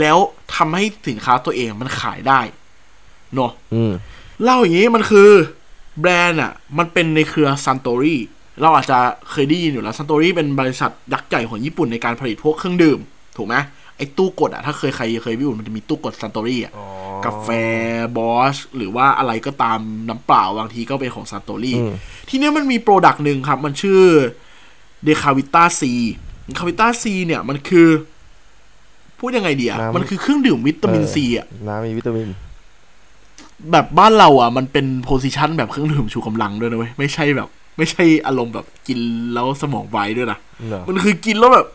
[0.00, 0.16] แล้ว
[0.54, 2.40] ทำให้สินค้าตัวเองมันขายได้
[3.34, 3.92] เนาะอืม
[4.42, 5.30] เล่าอย่างนี้มันคือ
[6.00, 8.16] แบรนด์อะ มันเป็นในเครือซันโตรี
[8.60, 8.98] เราอาจจะ
[9.30, 12.98] เคยได้ยินอยู่แล้วซันโตรีเป็นบริษัทยักษ์ใหญ่ของญี่ปุ่นในการผลิตพวกเครื่องดื่ม
[13.36, 13.56] ถูกไหม
[13.96, 16.84] ไอ้ตู้กดอะถ้าเคยใครเคยไปญี่ปุ่นมันจะมีตู้กดซันโตรีอะอ๋อ
[17.24, 17.48] กาแฟ
[18.16, 21.92] บอสหรือว่าอะไรก็ตามน้ำเปล่าบางทีก็เป็นของซันโตรีอืม
[22.28, 24.02] ทีเนี้ยมันมี product หนึ่งครับ มันชื่อ
[25.04, 27.88] Dekavita C Dekavita C เนี่ยมันคือ
[29.18, 32.28] พูดยังไงดีอะน้ำมันคือเครื่องดื่มวิตามินซีอะน้ำมีวิตามิน
[33.72, 38.98] แบบบ้านเราอะ มันเป็น position แบบเครื่องดื่มชูกำลังด้วยนะเว้ยไม่ใช่แบบ ไม่ใช่อารมณ์แบบกิน
[39.34, 40.38] แล้วสมองไวด้วยนะ
[40.68, 41.66] เหรอมันคือกินแล้วแบบ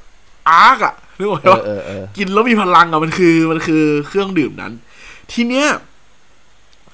[0.49, 4.73] อ๊ากอะนึกออกไหมเออว่าเออเออกินแล้วมีพลังอะมันคือมันคือเครื่องดื่มนั้น
[5.31, 5.67] ทีเนี้ย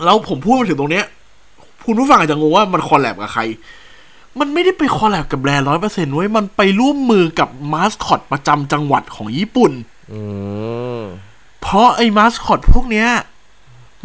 [0.03, 1.05] แล้วผมพูดมาถึงตรงเนี้ย
[1.85, 3.41] คุณผู้ฟังอาจจะงงว่ามัน collab กับใคร
[4.39, 9.71] มันไม่ได้ไป collab กับแบรนด์ร้อยเปอร์เซ็นต์เว้ยมันไปร่วมมือกับมาสคอตประจำจังหวัดของญี่ปุ่น
[10.13, 10.21] อื
[10.99, 11.01] ม
[11.61, 13.07] เพราะไอ้มาสคอตพวกเนี้ย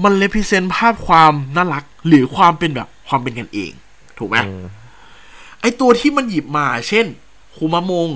[0.05, 3.73] มัน represent ภาพความน่ารัก หรือความเป็นแบบความเป็นกันเอง
[4.19, 4.67] ถูกไหมอืม
[5.61, 7.07] ไอตัวที่มันหยิบมา เช่น
[7.57, 8.09] คูมะมง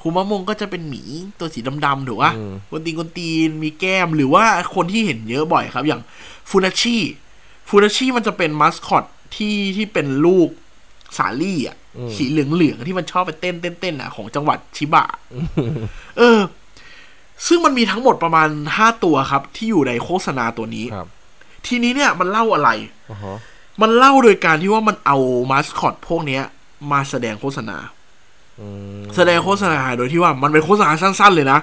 [0.00, 1.02] คูมะมงก็จะเป็นหมี
[1.38, 6.00] ตัวสีดำๆถูกปะอืมกวนตีนกวนตีนมีแก้มหรือว่าคนที่เห็นเยอะบ่อยครับ อย่าง
[6.50, 6.96] ฟูนาชิ
[7.68, 9.04] ฟูนาชิมันจะเป็นมาสคอต
[9.36, 10.48] ที่ที่เป็นลูก
[11.16, 11.76] สาลี่อะ
[12.16, 15.04] สีเหลืองๆที่มันชอบไปเต้นเต้นเต้นอะของจังหวัดชิบะ
[16.18, 16.38] เออ
[17.46, 21.08] ซึ่งมันมีทั้งหมดประมาณห้าตัวครับ ที่อยู่ในโฆษณาตัวนี้ครับ
[21.66, 22.70] ทีนี้เนี่ยมันเล่าอะไร
[23.10, 23.36] อ๋อฮะ
[23.82, 25.18] มันเล่าโดยการที่ว่ามันเอา
[25.50, 26.42] มาสคอตพวกเนี้ย
[26.92, 27.76] มาแสดงโฆษณา
[28.60, 28.66] อื
[29.00, 31.58] มแสดงโฆษณาโดยที่ว่ามันเป็นโฆษณาสั้นๆเลยนะ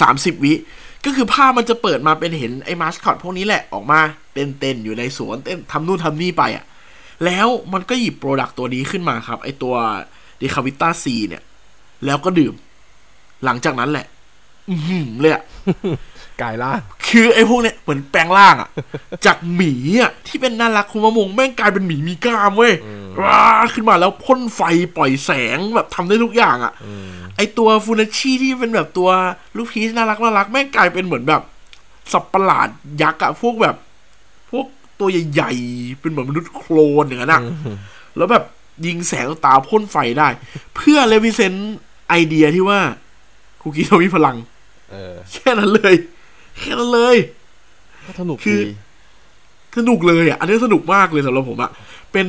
[0.00, 0.52] สามสิบวิ
[1.04, 4.00] ก็คือภาพมันจะเปิดมาเป็นเห็นไอ้มาสคอตพวกนี้แหละออกมา
[4.32, 6.64] เต้นๆอยู่ในสวนเต้นทำนู่นทำนี่ไปอะ่ะ
[7.24, 9.74] แล้วมันก็หยิบ product ตัวนี้ขึ้นมาครับ ไอ้ตัว
[10.40, 11.42] Dekavita C เนี่ย
[12.06, 12.54] แล้วก็ดื่ม
[13.44, 14.06] หลังจากนั้นแหละ
[14.70, 15.42] อือหือเลยอะ
[16.42, 18.68] กลายร่าง คือไอ้พวกเนี้ยเหมือนแปลงร่างอะ
[19.26, 22.74] จากหมีอะที่เป็นน่ารักคุณมะมงแม่งกลายเป็นหมีมีกล้ามเว้ย
[23.20, 23.40] ว้า
[23.74, 24.60] ขึ้นมาแล้วพ่นไฟ
[24.96, 26.72] ปล่อยแสงแบบทำได้ทุกอย่างอะ
[27.36, 29.10] ไอตัวฟูนาชิที่เป็นแบบตัว
[29.56, 31.42] ลูกพีชน่ารักน่ารักแม่งกลายเป็นเหมือนแบบ
[32.12, 32.68] สับประหลาด
[33.02, 33.76] ยักษ์อะพวกแบบ
[34.50, 34.66] พวก
[35.00, 37.42] ตัวใหญ่ๆเป็นเหมือนมนุษย์โคลนอย่างนั้นอะ
[38.16, 38.44] แล้วแบบ
[38.86, 40.28] ยิงแสงตาพ่นไฟได้
[40.76, 41.54] เพื่อเลวิเซน
[42.08, 42.80] ไอเดียที่ว่า
[43.60, 44.51] คุกกี้เขามีพลังเออ
[45.32, 45.94] แค่นั้นเลย
[46.60, 47.16] แค่นั้นเลย
[48.06, 48.72] ก็สนุกคือดี
[49.78, 51.70] สนุกเลยอะ อันนี้สนุกมากเลยสำหรับผมอะ
[52.12, 52.26] เป็น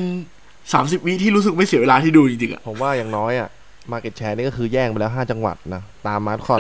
[0.74, 3.50] สามสิบวิที่รู้สึกไม่เสียเวลาที่ดูจริงๆอะ ผมว่าอย่างน้อยอะ
[3.92, 6.60] มาเก็ตแชร์นี่ก็คือแย่งไปแล้วห้าจังหวัดนะ ตามมาสคอต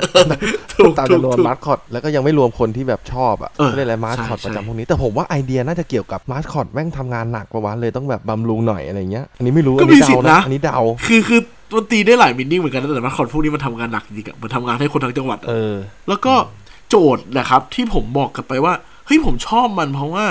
[0.74, 11.42] ถูกตามถูกจำนวนถูกมาสคอตแล้วก็ยังไม่รวมคนที่แบบชอบอะเออไม่ได้อะไรมาสคอตใช่ประใช่จำพวกนี้ แต่ผมว่าไอเดียน่าจะเกี่ยวกับมาสคอตแม่งทำงานหนักประวันเลยต้องแบบบำรุงหน่อยอะไรเงี้ย อันนี้ไม่รู้ก็อันมีนี้สิทเดาธิ์นะนะอันนี้เดาคือคือ
[11.78, 15.76] มันตีได้หลายมินนิ่งเหมือนกันนะแต่มาคอนพวกนี้มันทำงานหนักจริงๆอะมันทำงานให้คนทั้งจังหวัดอะเออ
[16.08, 16.34] แล้วก็
[16.90, 18.74] โจทย์นะครับ ที่ผมบอกกลับไปว่า
[19.06, 20.26] เฮ้ยผมชอบมันเพราะว่า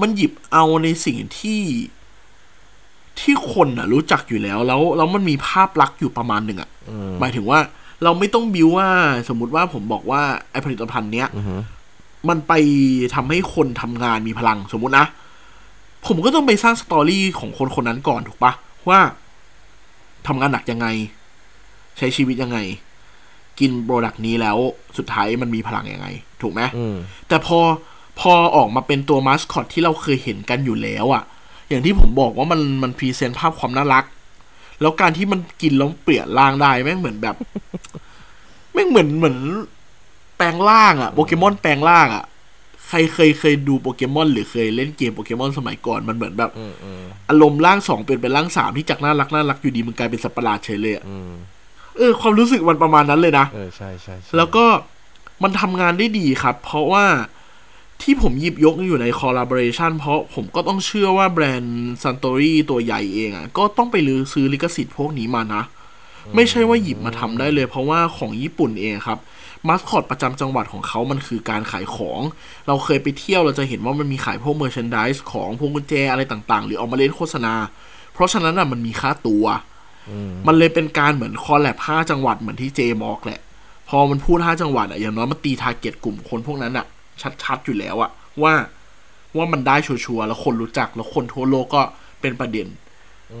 [0.00, 1.60] มันหยิบเอาในสิ่งที่
[3.20, 7.58] ที่คนอะ รู้จักอยู่แล้ว แล้วแล้วมันมีภาพลักษณ์อยู่ประมาณหนึ่งอะอืมหมายถึงว่า
[8.04, 8.88] เราไม่ต้องบิวว่า
[9.28, 11.60] สมมุติว่าผมบอกว่าไอผลิตภัณฑ์เนี้ยอือหือ
[12.28, 12.52] มันไป
[13.14, 15.06] ทำให้คนทำงานมีพลังสมมุตินะ
[16.06, 18.52] ผมก็ต้องไปสร้าง story ของคนคนนั้นก่อนถูกปะ
[18.88, 19.00] ว่า
[20.26, 20.86] ทำงานหนักยังไง
[21.98, 22.58] ใช้ชีวิตยังไง
[23.60, 24.56] กิน product นี้แล้ว
[24.96, 26.08] สุดท้ายมันมีพลังยังไง
[26.42, 26.96] ถูกไหมอืม
[27.28, 27.58] แต่พอ
[28.20, 31.22] พอออกมาเป็นตัวมาสคอตที่เราเคยเห็นกันอยู่แล้วอะ
[31.68, 34.04] อย่างที่ผมบอกว่ามันมัน present ภาพความน่ารัก
[34.80, 37.36] แล้วการที่มันกินแล้วเปลี่ยนร่างได้แม่งเหมือนแบบ
[38.72, 39.38] แม่งเหมือนเหมือน
[40.36, 51.32] แปลงร่างอะโปเกมอนแปลงร่างอะใครเคยเคยดูโปเกมอนหรือเคยเล่นเกมโปเกมอนสมัยก่อนมันเหมือนแบบอืมอืมอารมณ์ร่างสองเป็นเป็นร่างสามที่จากน่ารักน่ารักอยู่ดีมันกลายเป็นสัตว์ประหลาดเฉยเลยอะอืม
[51.96, 54.64] เออ ความรู้สึกมันประมาณนั้นเลยนะเออใช่ใช่ใช่แล้วก็
[55.42, 57.04] มันทำงานได้ดีครับ เพราะว่า
[58.02, 65.62] ที่ผมหยิบยกอยู่ใน collaboration เพราะผมก็ต้องเชื่อว่าแบรนด์ Suntory ตัวใหญ่เองอะ่ะ ก็ต้องไปรื้อซื้อลิขสิทธิ์พวกนี้มานะ
[66.36, 69.18] ไม่ใช่ว่าหยิบมาทำได้เลย เพราะว่าของญี่ปุ่นเองครับ
[69.68, 72.20] มาสคอตประจำจังหวัดของเขามันคือการขายของ
[72.66, 77.54] เราเคยไปเที่ยวเราจะเห็นว่ามันมีขายพวกเมอร์ช n นดิสของพวงกุญแจอะไรต่างๆ หรือออกมาเล่นโฆษณา
[78.12, 79.44] เพราะฉะนั้นอะมันมีค่าตัว
[80.46, 83.40] มันเลยเป็นการเหมือน collab ห้าจังหวัดเหมือนที่เจมบอกแหละ
[83.88, 86.86] พอมันพูดห้าจังหวัดอะอย่างน้อยมันตี target กลุ่มคนพวกนั้นอะ
[87.44, 88.10] ชัดๆอยู่แล้วอะ
[88.42, 88.54] ว่า
[89.36, 91.82] ว่ามันได้ชัวร์ๆแล้วคนรู้จักแล้วคนทั่วโลกก็
[92.20, 92.66] เป็นประเด็น
[93.32, 93.34] อ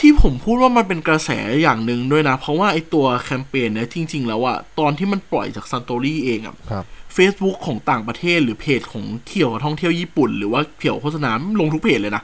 [0.00, 1.30] ที่ผมพูดว่ามันเป็นกระแส
[1.62, 6.84] อย่างหนึ่งด้วยนะ เพราะว่าไอตัวแคมเปญเนี่ยจริง ๆ แล้วอะตอนที่มันปล่อยจากซันโตรี่เองอะครับ
[7.16, 12.22] Facebook ของต่างประเทศหรือเพจของเที่ยวกับท่องเที่ยวญี่ปุ่น หรือว่าเกี่ยวโฆษณาลงทุกเพจเลยนะ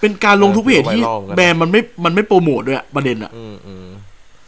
[0.00, 3.88] เป็นการลงทุกเพจที่เออถือว่าไวรัลกันแบรนด์มันไม่มันไม่โปรโมทด้วยอะประเด็นอะอืมอืม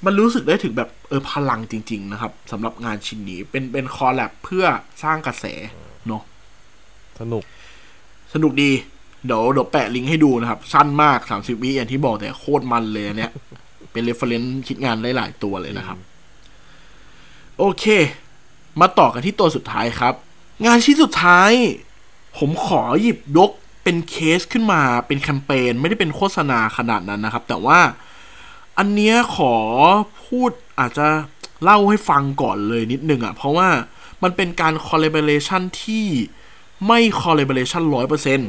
[0.05, 4.65] มันรู้สึกได้ถึงแบบเออพลังจริง ๆ นะครับสำหรับงานชิ้นนี้เป็นเป็นคอลแลบเพื่อ
[5.03, 5.45] สร้างกระแส
[6.07, 6.23] เนาะ
[7.21, 7.45] สนุก
[8.35, 8.71] สนุกดี
[9.27, 13.31] เดี๋ยวเดี๋ยวแปะลิงก์ให้ดูนะครับ สั้นมากสามสิบวิอย่างที่บอกแต่โคตรมันเลยเนี่ย
[13.93, 15.99] เป็น reference คิดงานได้หลายตัวเลยนะครับ
[17.59, 17.85] โอเค
[18.81, 20.15] มาต่อกันที่ตัวสุดท้ายครับ
[20.67, 21.53] งานชิ้นสุดท้าย
[22.39, 23.51] ผมขอหยิบยก
[23.85, 27.79] เป็นเคสขึ้นมาเป็นแคมเปญไม่ได้เป็นโฆษณาขนาดนั้นนะครับ แต่ว่า
[28.79, 29.55] อันเนี้ยขอ
[30.27, 31.09] พูดอาจจะ
[31.63, 33.69] เล่าให้ฟังก่อนเลยนิดนึงอะ่ะ เพราะว่า
[34.23, 36.07] มันเป็นการ collaboration ที่
[36.87, 38.49] ไม่ collaboration ร้อยเปอร์เซ็นต์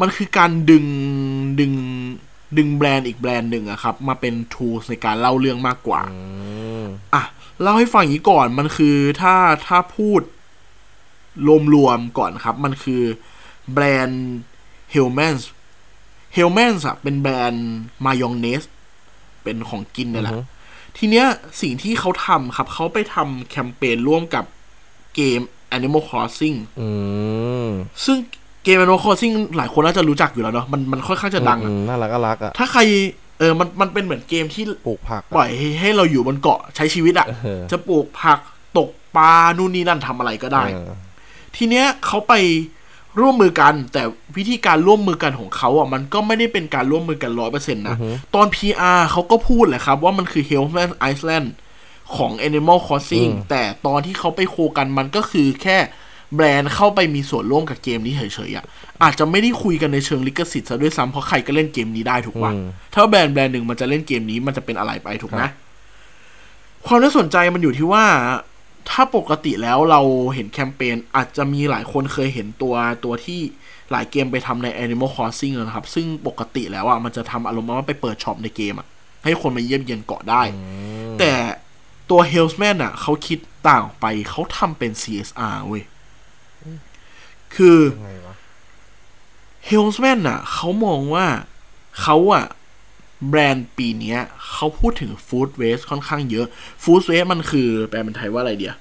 [0.00, 0.86] มันคือการดึง
[1.60, 1.72] ดึง
[2.56, 6.18] ดึงแบรนด์อีกแบรนด์หนึ่งอะครับ มาเป็น tools ในการเล่าเรื่องมากกว่าอื
[6.82, 6.84] ม
[7.14, 7.22] อะ
[7.62, 9.34] เล่าให้ฟังอย่างนี้ก่อนมันคือถ้า
[9.66, 10.20] ถ้าพูด
[11.74, 13.02] รวมๆก่อนครับ มันคือ
[13.72, 14.24] แบรนด์
[14.94, 15.42] Hellmann's
[16.36, 17.68] Hellmann's อะเป็นแบรนด์
[18.04, 18.62] มายองเนส
[19.42, 20.34] เป็นของกินนี่แหละ
[20.96, 21.26] ทีเนี้ย
[21.60, 24.44] สิ่งที่เขาทำครับ เขาไปทำแคมเปญร่วมกับ
[25.14, 25.40] เกม
[25.76, 26.88] Animal Crossing อื
[27.66, 27.68] ม
[28.04, 28.18] ซึ่ง
[28.64, 32.80] เกม Animal Crossing หลายคนน่าจะรู้จักอยู่แล้วเนาะมันมันค่อนข้างจะดังอือะมน่ารักน่ารักอะถ้าใคร
[33.38, 38.38] เออมันมันเป็นเหมือนเกมที่ปลูกผักอะปล่อยให้ให้เราอยู่บนเกาะใช้ชีวิตอะเออจะปลูกผัก
[38.78, 40.90] ตกปลานู่นนี่นั่นทำอะไรก็ได้เออ
[41.56, 42.34] ทีเนี้ยเขาไป
[43.20, 44.02] ร่วมมือกัน แต่
[44.36, 47.96] วิธีการร่วมมือกันของเขาอะมันก็ไม่ได้เป็นการร่วมมือกันร้อยเปอร์เซ็นต์นะ
[48.34, 51.48] ตอน PR เขาก็พูดแหละครับ ว่ามันคือ Hellman Island
[52.16, 55.78] ของ Animal Crossing แต่ตอนที่เขาไปโคกันมันก็คือแค่
[56.34, 58.64] แบรนด์เข้าไปมีส่วนร่วมกับเกมนี้เฉยๆอะ
[59.02, 65.50] อาจจะไม่ได้คุยกันในเชิงลิขสิทธิ์ซะด้วยซ้ำเพราะใครก็เล่นเกมนี้ได้ถูกปะอืมถ้าแบรนด์แบรนด์หนึ่งมันจะเล่นเกมนี้มันจะเป็นอะไรไปถูกไหมครับ
[66.86, 68.04] ความน่าสนใจมันอยู่ที่ว่า
[68.90, 70.00] ถ้าปกติแล้วเรา
[70.34, 73.40] เห็นแคมเปญอาจจะมีหลายคนเคยเห็นตัวตัวที่
[73.90, 78.86] หลายเกมไปทำใน Animal Crossing นะครับ ซึ่งปกติแล้วอะมันจะทำอารมณ์ว่าไปเปิดช็อปในเกมอะ
[79.24, 80.42] ให้คนมาเยี่ยมเยียนเกาะได้
[81.18, 81.32] แต่
[82.10, 83.38] ตัว Hellsman อะเขาคิด
[83.68, 85.82] ต่างออกไปเขาทำเป็น CSR เว้ย
[87.56, 88.34] คือยังไงวะ
[89.68, 91.26] Hellsman อะ เขามองว่า
[92.00, 92.44] เขาอะ
[93.28, 96.46] แบรนด์ปีเนี้ยเขาพูดถึง Food Waste ค่อนข้างเยอะ
[96.82, 98.74] Food Waste มันคือ แปลเป็นไทยว่าอะไรเดีย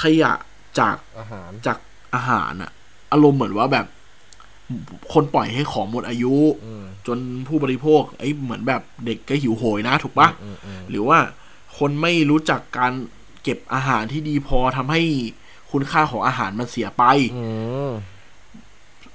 [0.00, 0.32] ขยะ
[0.78, 1.78] จากอาหารจาก
[2.14, 2.70] อาหารอะ
[3.12, 3.86] อารมณ์เหมือนว่าแบบ
[5.12, 6.34] คนปล่อยให้ของหมดอายุ
[6.66, 11.18] อืมจนผู้บริโภคไอ้ยเหมือนแบบเด็กก็หิวโหยนะ ถูกปะอืมอืมหรือว่า
[11.78, 12.92] คนไม่รู้จักการ
[13.42, 15.02] เก็บอาหารที่ดีพอทำให้
[15.72, 17.02] คุณค่าของอาหารมันเสียไป
[17.36, 17.46] อื
[17.88, 17.90] ม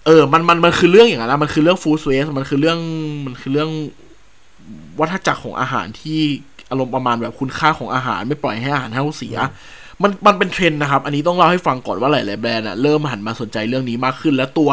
[0.06, 2.80] เออ มัน มัน มันคือเรื่องอย่างนั้นนะมันคือเรื่องฟู้ดเวสมันคือเรื่อง
[3.26, 3.70] มันคือเรื่อง
[5.00, 6.20] วัฏจักรของอาหารที่
[6.70, 9.38] อารมณ์ประมาณแบบคุณค่าของอาหารไม่ปล่อยให้อาหารเน่าเสีย
[10.02, 14.70] มัน มันเป็นเทรนด์นะครับ อันนี้ต้องเล่าให้ฟังก่อนว่าหลาย ๆ แบรนด์อะเริ่มหันมาสนใจเรื่องนี้มากขึ้น แล้วตัว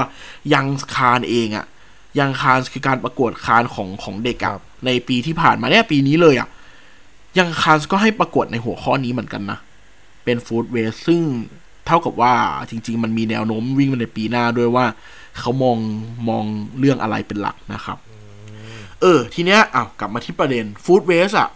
[0.54, 1.66] ยังคานเองอะ
[2.18, 4.54] ยังคานคือการประกวดคานของของเด็กอะ
[4.86, 6.48] ในปีที่ผ่านมาเนี่ยปีนี้เลยอะ
[7.38, 9.58] ยังคานก็ให้ประกวดในหัวข้อนี้เหมือนกันนะ
[10.24, 11.20] เป็นฟู้ดเวสซึ่ง
[11.86, 12.34] เท่ากับว่า
[12.70, 14.86] จริง ๆ มันมีแนวโน้มวิ่งมาในปีหน้าด้วยว่า
[15.38, 15.78] เขามอง
[16.28, 16.44] มอง
[16.78, 17.98] เรื่องอะไรเป็นหลักนะครับ
[19.00, 21.48] เออ ทีเนี้ยอ้าวกลับมาที่ประเด็นฟู้ดเวสอะ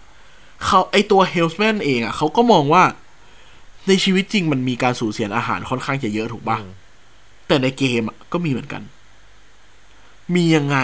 [0.65, 2.83] เขาไอตัวเฮลส์แมนเองอะเขาก็มองว่า
[3.89, 6.59] ในชีวิตจริงมันมีการสูญเสียอาหารค่อนข้างจะเยอะถูกปะ
[7.47, 8.83] แต่ในเกมอะก็มีเหมือนกัน
[10.35, 10.79] มียังไง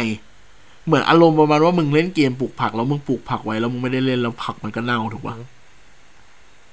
[0.86, 5.34] เหมือนอารมณ์ประมาณว่ามึงเล่นเกมปลูกผักแล้วมึงปลูกผักไว้แล้วมึงไม่ได้เล่นแล้วผักมันก็เน่าถูกปะ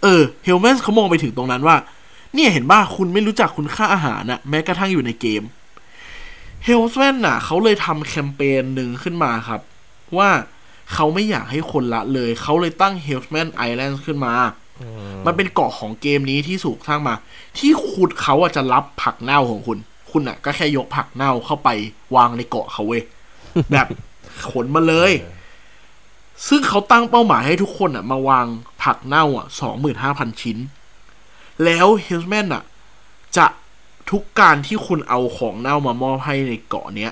[0.03, 1.75] เออเฮลแมนเขามองไปถึงตรงนั้นว่า
[2.33, 5.43] เนี่ยเห็นป่ะคุณไม่รู้จักคุณค่าอาหารอะแม้กระทั่งอยู่ในเกม
[6.65, 9.61] เฮลส์แมนน่ะเขาเลยทำแคมเปญหนึ่งขึ้นมาครับ
[10.17, 10.29] ว่า
[10.93, 14.33] เขาไม่อยากให้คนละเลย เขาเลยตั้ง h e l l s m a n Island ขึ้นมา
[15.25, 17.15] มันเป็นเกาะของเกมนี้ที่สูกสร้างมา
[17.57, 19.77] ที่คุณเขาอะจะรับผักเน่าของคุณ
[20.11, 21.69] คุณอะก็แค่ยกผักเน่าเข้าไป
[22.15, 23.03] วางในเกาะเขาเว้ย
[23.71, 23.87] แบบ
[24.49, 25.11] ขนมาเลย
[26.47, 28.45] ซึ่งเขาตั้งเป้าหมายให้ทุกคนอะมาวาง
[28.83, 30.57] ผักเน่าอะสองหมื่นห้าพันชิ้น
[31.65, 32.63] แล้วเฮลส์แมนอะ
[33.37, 33.45] จะ
[34.11, 37.11] ทุกการที่คุณเอาของเน่ามามอบให้ในเกาะเนี้ย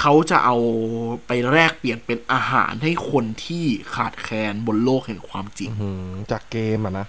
[0.00, 0.56] เขาจะเอา
[1.26, 7.06] ไปแลกเปลี่ยนเป็นอาหารให้คนที่ขาดแคลนบนโลกแห่งความจริงอืมจากเกมอะนะ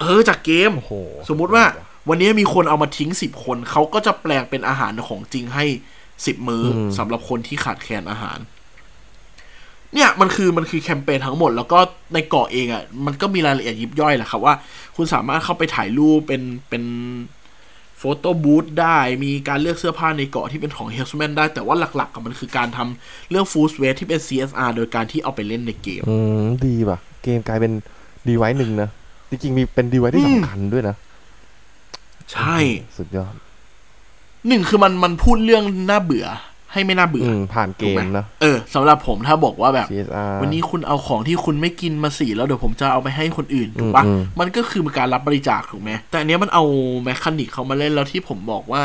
[0.00, 0.92] เออจากเกมโอ้โห
[1.28, 1.64] สมมุติว่า
[2.08, 5.64] วันนี้มีคนเอามาทิ้งสิบคน เขาก็จะแปลงเป็นอาหารของจริงให้
[6.26, 8.38] สิบมื้ออสำหรับคนที่ขาดแคลนอาหาร
[9.94, 11.78] เนี่ยมันคือมันคือแคมเปญทั้งหมด แล้วก็
[12.14, 14.54] ในเกาะเองอะ่ะมันก็มีรายละเอียดยิบย่อยแหละครับว่า
[14.96, 16.82] คุณสามารถเข้าไปถ่ายรูปเป็นเป็น
[17.98, 27.72] โฟโต้บูธได้ มีการเลือกเสื้อผ้าในเกาะที่เป็นของเฮลส์แมนได้ แต่ว่าหลักๆกับมันคือการทำเรื่องฟู้ดเวสที่เป็น CSR โดยการที่เอาไปเล่นในเกม อืม ดีว่ะ เกมกลายเป็น
[28.28, 28.88] ดีไว้หนึ่งนะ
[29.30, 30.96] จริงๆมีเป็นดีไว้ที่อืมสำคัญด้วยนะ
[32.32, 32.58] ใช่
[32.96, 33.34] สุดยอด
[34.48, 36.26] หนึ่งคือมันมันพูดเรื่องน่าเบื่อ
[36.72, 46.64] ให้ไม่น่าเบื่ออือมผ่านเกถูกมไหนะเออสำหรับผมถ้าบอกว่าแบบ CSR วันนี้คุณเอาของที่คุณไม่กินมาสีแล้วเดี๋ยวผมจะเอาไปให้คนอื่นถูกปะอืมมันก็คือการรับบริจาคถูกไหมแต่อันเนี้ยมันเอา
[47.04, 48.82] แมคานิกเขามาเล่นแล้วที่ผมบอกว่า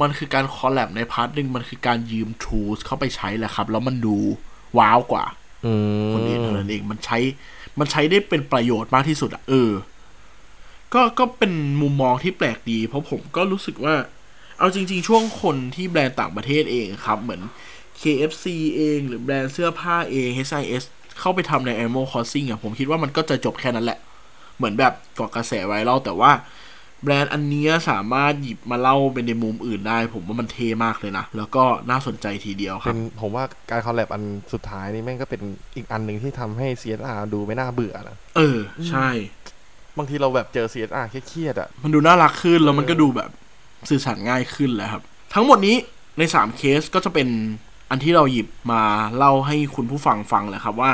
[0.00, 4.16] มันคือการ collab ใน part หนึ่งมันคือการยืม tools เข้าไปใช้แหละครับ แล้วมันดู
[4.78, 5.24] ว้าวกว่า
[5.66, 5.72] อื
[6.06, 7.18] มคนอื่นเท่านั้นเองมันใช้
[7.78, 9.70] มันใช้ได้เป็นประโยชน์มากที่สุดอะเออ
[10.94, 13.94] ก็ก็เป็นมุมมองที่แปลกดี เพราะผมก็รู้สึกว่า
[14.58, 17.42] เอาจริง ๆ ช่วงคนที่แบรนด์ต่างประเทศเองครับ เหมือน
[18.00, 18.44] KFC
[18.76, 20.84] เองหรือแบรนด์เสื้อผ้าเอง HIS
[21.20, 23.98] เข้าไปทำใน Animal Crossing อะผมคิดว่ามันก็จะจบแค่นั้นแหละ
[24.56, 26.32] เหมือนแบบเกาะกระแสไวรัลแต่ว่า
[27.02, 35.40] แบรนด์อันเนี้ยสามารถหยิบมาเล่าเป็นในมุมอื่นได้ ผมว่ามันเท่มากเลยนะ แล้วก็น่าสนใจทีเดียวคเป็นผมว่าการ collab อันสุดท้ายนี่แม่งก็เป็น
[35.76, 39.08] อีกอันหนึ่งที่ทำให้ CSR ดูไม่น่าเบื่อนะ เออ ใช่
[39.98, 43.30] บางทีเราแบบเจอ CSR เครียดๆอะ มันดูน่ารักขึ้นแล้วมันก็ดูแบบ
[43.90, 45.02] สื่อสารง่ายขึ้นแล้วครับ
[45.34, 45.76] ทั้งหมดนี้
[46.18, 47.28] ในสามเคสก็จะเป็น
[47.90, 48.82] อันที่เราหยิบมา
[49.16, 50.90] เล่าให้คุณผู้ฟังฟังแหละครับว่า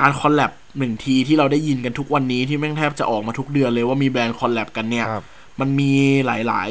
[0.00, 5.24] การ collabหนึ่งทีที่เราได้ยินกันทุกวันนี้ที่แม่งแทบจะออกมาทุกเดือนเลยว่ามีแบรนด์ collab กันเนี่ยครับ
[5.60, 5.92] มันมี
[6.26, 6.70] หลาย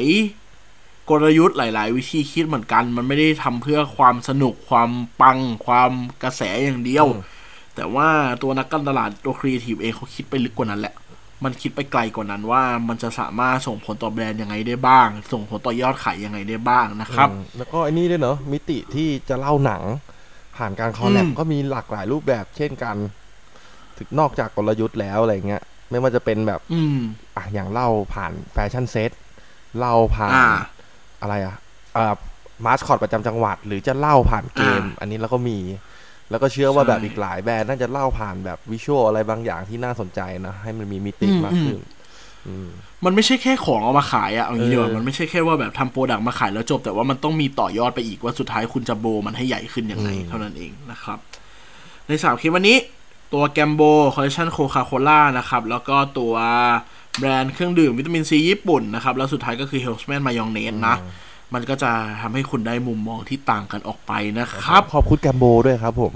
[0.54, 5.90] ๆ กลยุทธ์หลาย ๆ วิธีคิดเหมือนกัน มันไม่ได้ทำเพื่อความสนุกความปังความ
[6.22, 7.22] กระแสอย่างเดียวอืม
[7.74, 8.08] แต่ว่า
[8.42, 10.94] ตัวนักการตลาดตัวครีเอทีฟเองเขาคิดไปลึกกว่านั้นแหละ
[11.44, 19.82] มันคิดไปไกลกว่านั้นว่ามันจะสามารถส่งผลต่อแบรนด์ยังไงได้บ้าง ส่งผลต่อยอดขายยังไงได้บ้างนะครับอืมแล้วก็ไอ้นี่ด้วยเนอะมิติที่จะเล่าหนัง
[20.56, 22.96] ผ่านการ collab อืมก็มีหลากหลายรูปแบบ เช่นกัน
[23.98, 26.98] ถึงนอกจากกลยุทธ์แล้วอะไรเงี้ย ไม่ว่าจะเป็นแบบ อืม
[27.36, 29.10] อะอย่างเล่าผ่าน fashion set
[29.78, 30.46] เล่าผ่านอ่า
[31.20, 31.54] อะไรอะ
[31.96, 32.14] อ่า
[32.64, 35.58] มาสคอตประจำจังหวัด หรือจะเล่าผ่านเกมอ่าอันนี้เราก็มี
[36.30, 41.78] แล้วก็เชื่อว่าใช่แบบอีกหลายแบรนด์น่าจะเล่าผ่านแบบวิชวลอะไรบางอย่างที่น่าสนใจนะ ให้มันมีมิติอืมมากขึ้น
[42.48, 42.68] อืม
[43.04, 51.18] มันไม่ใช่แค่ของเอามาขายอะเอางี้ดีกว่าเออมันไม่ใช่แค่ว่าแบบทำ product มาขายแล้วจบ แต่ว่ามันต้องมีต่อยอดไปอีกว่าสุดท้ายคุณจะ blow มันให้ใหญ่ขึ้นยังไงเท่านั้นเองนะครับ
[52.06, 52.76] ในสามคลิปวันนี้
[53.32, 53.82] ตัว Gambol
[54.14, 56.34] collection โคคาโคล่านะครับ แล้วก็ตัว
[57.18, 60.96] แบรนด์เครื่องดื่มวิตามินซีญี่ปุ่นนะครับ แล้วสุดท้ายก็คือ Hellmann's มายองเนสนะ
[61.54, 61.90] มันก็จะ
[62.20, 66.12] ทำให้คุณได้มุมมองที่ต่างกันออกไปนะครับ ขอบคุณ Gambol ด้วยครับ ผม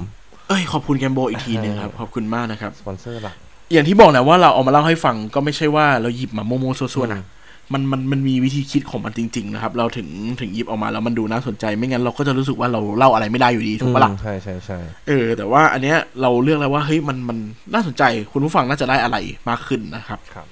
[0.49, 3.35] เอ้ยขอบคุณ Gambol อีกทีหนึงครับ ขอบคุณมากนะครับสปอนเซอร์หลัก
[3.73, 7.39] อย่างที่บอกนะว่าเราเอามาเล่าให้ฟังก็ไม่ใช่ว่าเราหยิบมาโมโมโซซัวๆนะอืม
[7.75, 10.09] มันมันมันมีวิธีคิดของมันจริง ๆ นะครับ เราถึง
[10.41, 14.79] ถึงหยิบออกมาแล้วมันดูน่าสนใจ ไม่งั้นเราก็จะรู้สึกว่าเราเล่าอะไรไม่ได้อยู่ดีถูกปะล่ะอืมใช่ใช่ใช่
[15.09, 17.39] เออ แต่ว่าอันเนี้ยเราเลือกแล้วว่าเฮ้ยมันมัน
[17.75, 18.03] น่าสนใจ
[18.33, 19.17] คุณผู้ฟังน่าจะได้อะไร
[19.49, 20.47] มากขึ้นนะครับครับ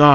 [0.00, 0.10] ก็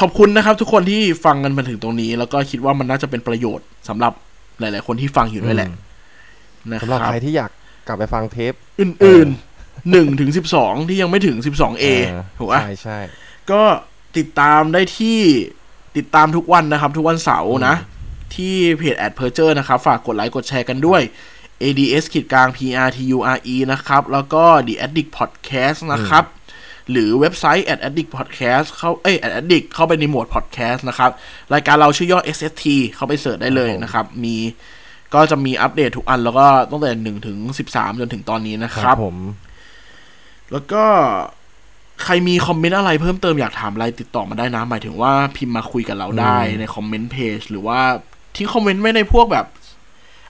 [0.00, 4.12] ขอบคุณนะครับ ทุกคนที่ฟังกันมาถึงตรงนี้ แล้วก็คิดว่ามันน่าจะเป็นประโยชน์สำหรับ
[4.60, 5.70] หลาย ๆ คนที่ฟังอยู่ด้วยแหละ
[6.70, 7.50] นะคสำหรับรับใครที่อยาก
[7.86, 12.98] กลับไปฟังเทป อื่นๆหนึ่งถึงสิบสองที่ยังไม่ถึงสิบสองเอเออถูกปะใช่ใช่
[13.50, 13.62] ก็
[14.16, 15.18] ติดตามได้ที่
[15.96, 17.74] ติดตามทุกวันนะครับ ทุกวันเสาร์นะ
[18.34, 21.02] ที่เพจ a d p e r เจอร์นะครับ ฝากกดไลค์กดแชร์กันด้วย
[21.62, 26.24] ads ขีดกลาง prture นะครับ แล้วก็ the addict podcast นะครับ
[26.90, 31.10] หรือเว็บไซต์ at addict podcast เข้าเอ้ย at addict เข้าไปในโหมด podcast นะครับ
[31.54, 32.62] รายการเราชื่อย่อ sst
[32.94, 34.36] เข้าไปเสิร์ชได้เลยนะครับ มี
[35.14, 39.16] ก็จะมีอัปเดตทุกอันแล้วก็ตั้งแต่หนึ่งถึงสิบสามจนถึงตอนนี้นะคครัรับบผม
[40.52, 40.84] แล้วก็
[42.04, 47.78] ใครมีคอมเมนต์อะไรเพิ่มเติมอยากถามอะไรติดต่อมาได้นะ หมายถึงว่าพิมพ์มาคุยกับเราได้ในคอมเมนต์เพจหรือว่า
[48.36, 49.46] ทิ้ง comment ไว้ในพวกแบบ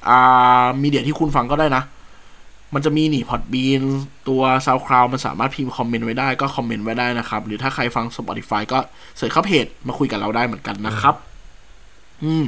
[0.09, 1.83] อ่า media ที่คุณฟังก็ได้นะ
[2.75, 3.83] มันจะมีนี่ Podbean
[4.29, 8.79] ตัว SoundCloud มันสามารถพิมพ์ comment ไว้ได้ก็ comment ไว้ได้นะครับ หรือถ้าใครฟัง Spotify ก็
[9.17, 11.15] search เข้าเพจมาคุยกับเราได้เหมือนกันนะครับ
[12.25, 12.45] อืม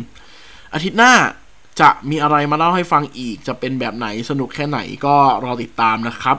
[0.75, 1.13] อาทิตย์หน้า
[1.81, 5.15] จะมีอะไรมาเล่าให้ฟังอีก จะเป็นแบบไหนสนุกแค่ไหนก็
[5.45, 6.37] รอติดตามนะครับ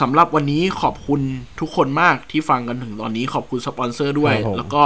[0.00, 1.20] สำหรับวันนี้ขอบคุณ
[1.60, 4.82] ทุกคนมากที่ฟังกันถึงตอนนี้ขอบคุณสปอนเซอร์ด้วยครับผมแล้วก็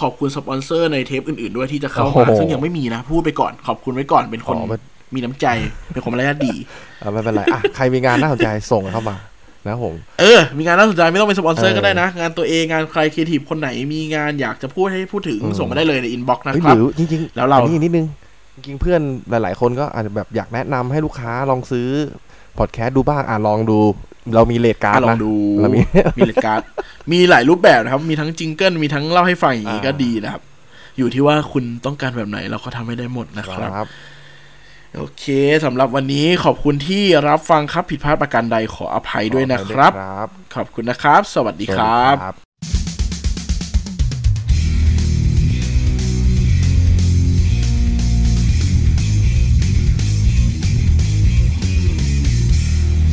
[0.00, 4.66] ขอบคุณสปอนเซอร์ในเทปอื่นๆด้วยที่จะเข้าโอ้มาโหซึ่งยังไม่มีนะ พูดไปก่อน ขอบคุณไว้ก่อนเป็นคนอ๋อ
[5.10, 5.46] มันมีน้ำใจ
[5.92, 6.54] เป็นคนมารยาทดี
[7.02, 9.16] อะไม่เป็นไรอะใครมีงานน่าสนใจส่งเข้ามา
[9.64, 18.06] นะครับผมเออ มีงานน่าสนใจไม่ต้องเป็นสปอนเซอร์เออก็ได้นะ งานตัวเอง งานใครครีเอทีฟคนไหนมีงานอยากจะพูดให้พูดถึงอืมส่งมาได้เลยในอินบ็อกซ์นะเอ้ยคหรับรือจริงๆ แล้วเราอันนี้นิดนึง
[18.54, 19.00] จริงๆเพื่อน
[19.30, 21.88] หลาย ๆ คนก็อาจจะแบบอยากแนะนำให้ลูกค้าลองซื้อ
[22.58, 23.78] พอดแคสต์ดูบ้างอะลองดู
[24.34, 25.80] เรามีเลทการ์ดลองนะดูเรามี
[26.18, 26.60] มีเลดการ์ด
[27.12, 30.42] มีหลายรูปแบบนะครับ มีทั้งจิงเกิลมีทั้งเล่าให้ฟังอย่างนี้อ่าก็ดีนะครับ
[30.98, 33.88] อยู่ที่ว่าคุณต้องการแบบไหนเราก็ทำให้ได้หมดนะครับครับ
[34.96, 35.24] โอเค
[35.64, 42.48] สำหรับวันนี้ขอบคุณที่รับฟังครับผิดพลาดประการใดขออภัยด้วยนะครับครับขอบคุณนะครับ สวัสดีครับสวัสดี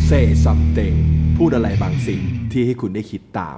[0.10, 0.96] Say something
[1.38, 2.22] พูดอะไรบางสิ่ง
[2.52, 3.52] ที่ให้คุณได้คิดตา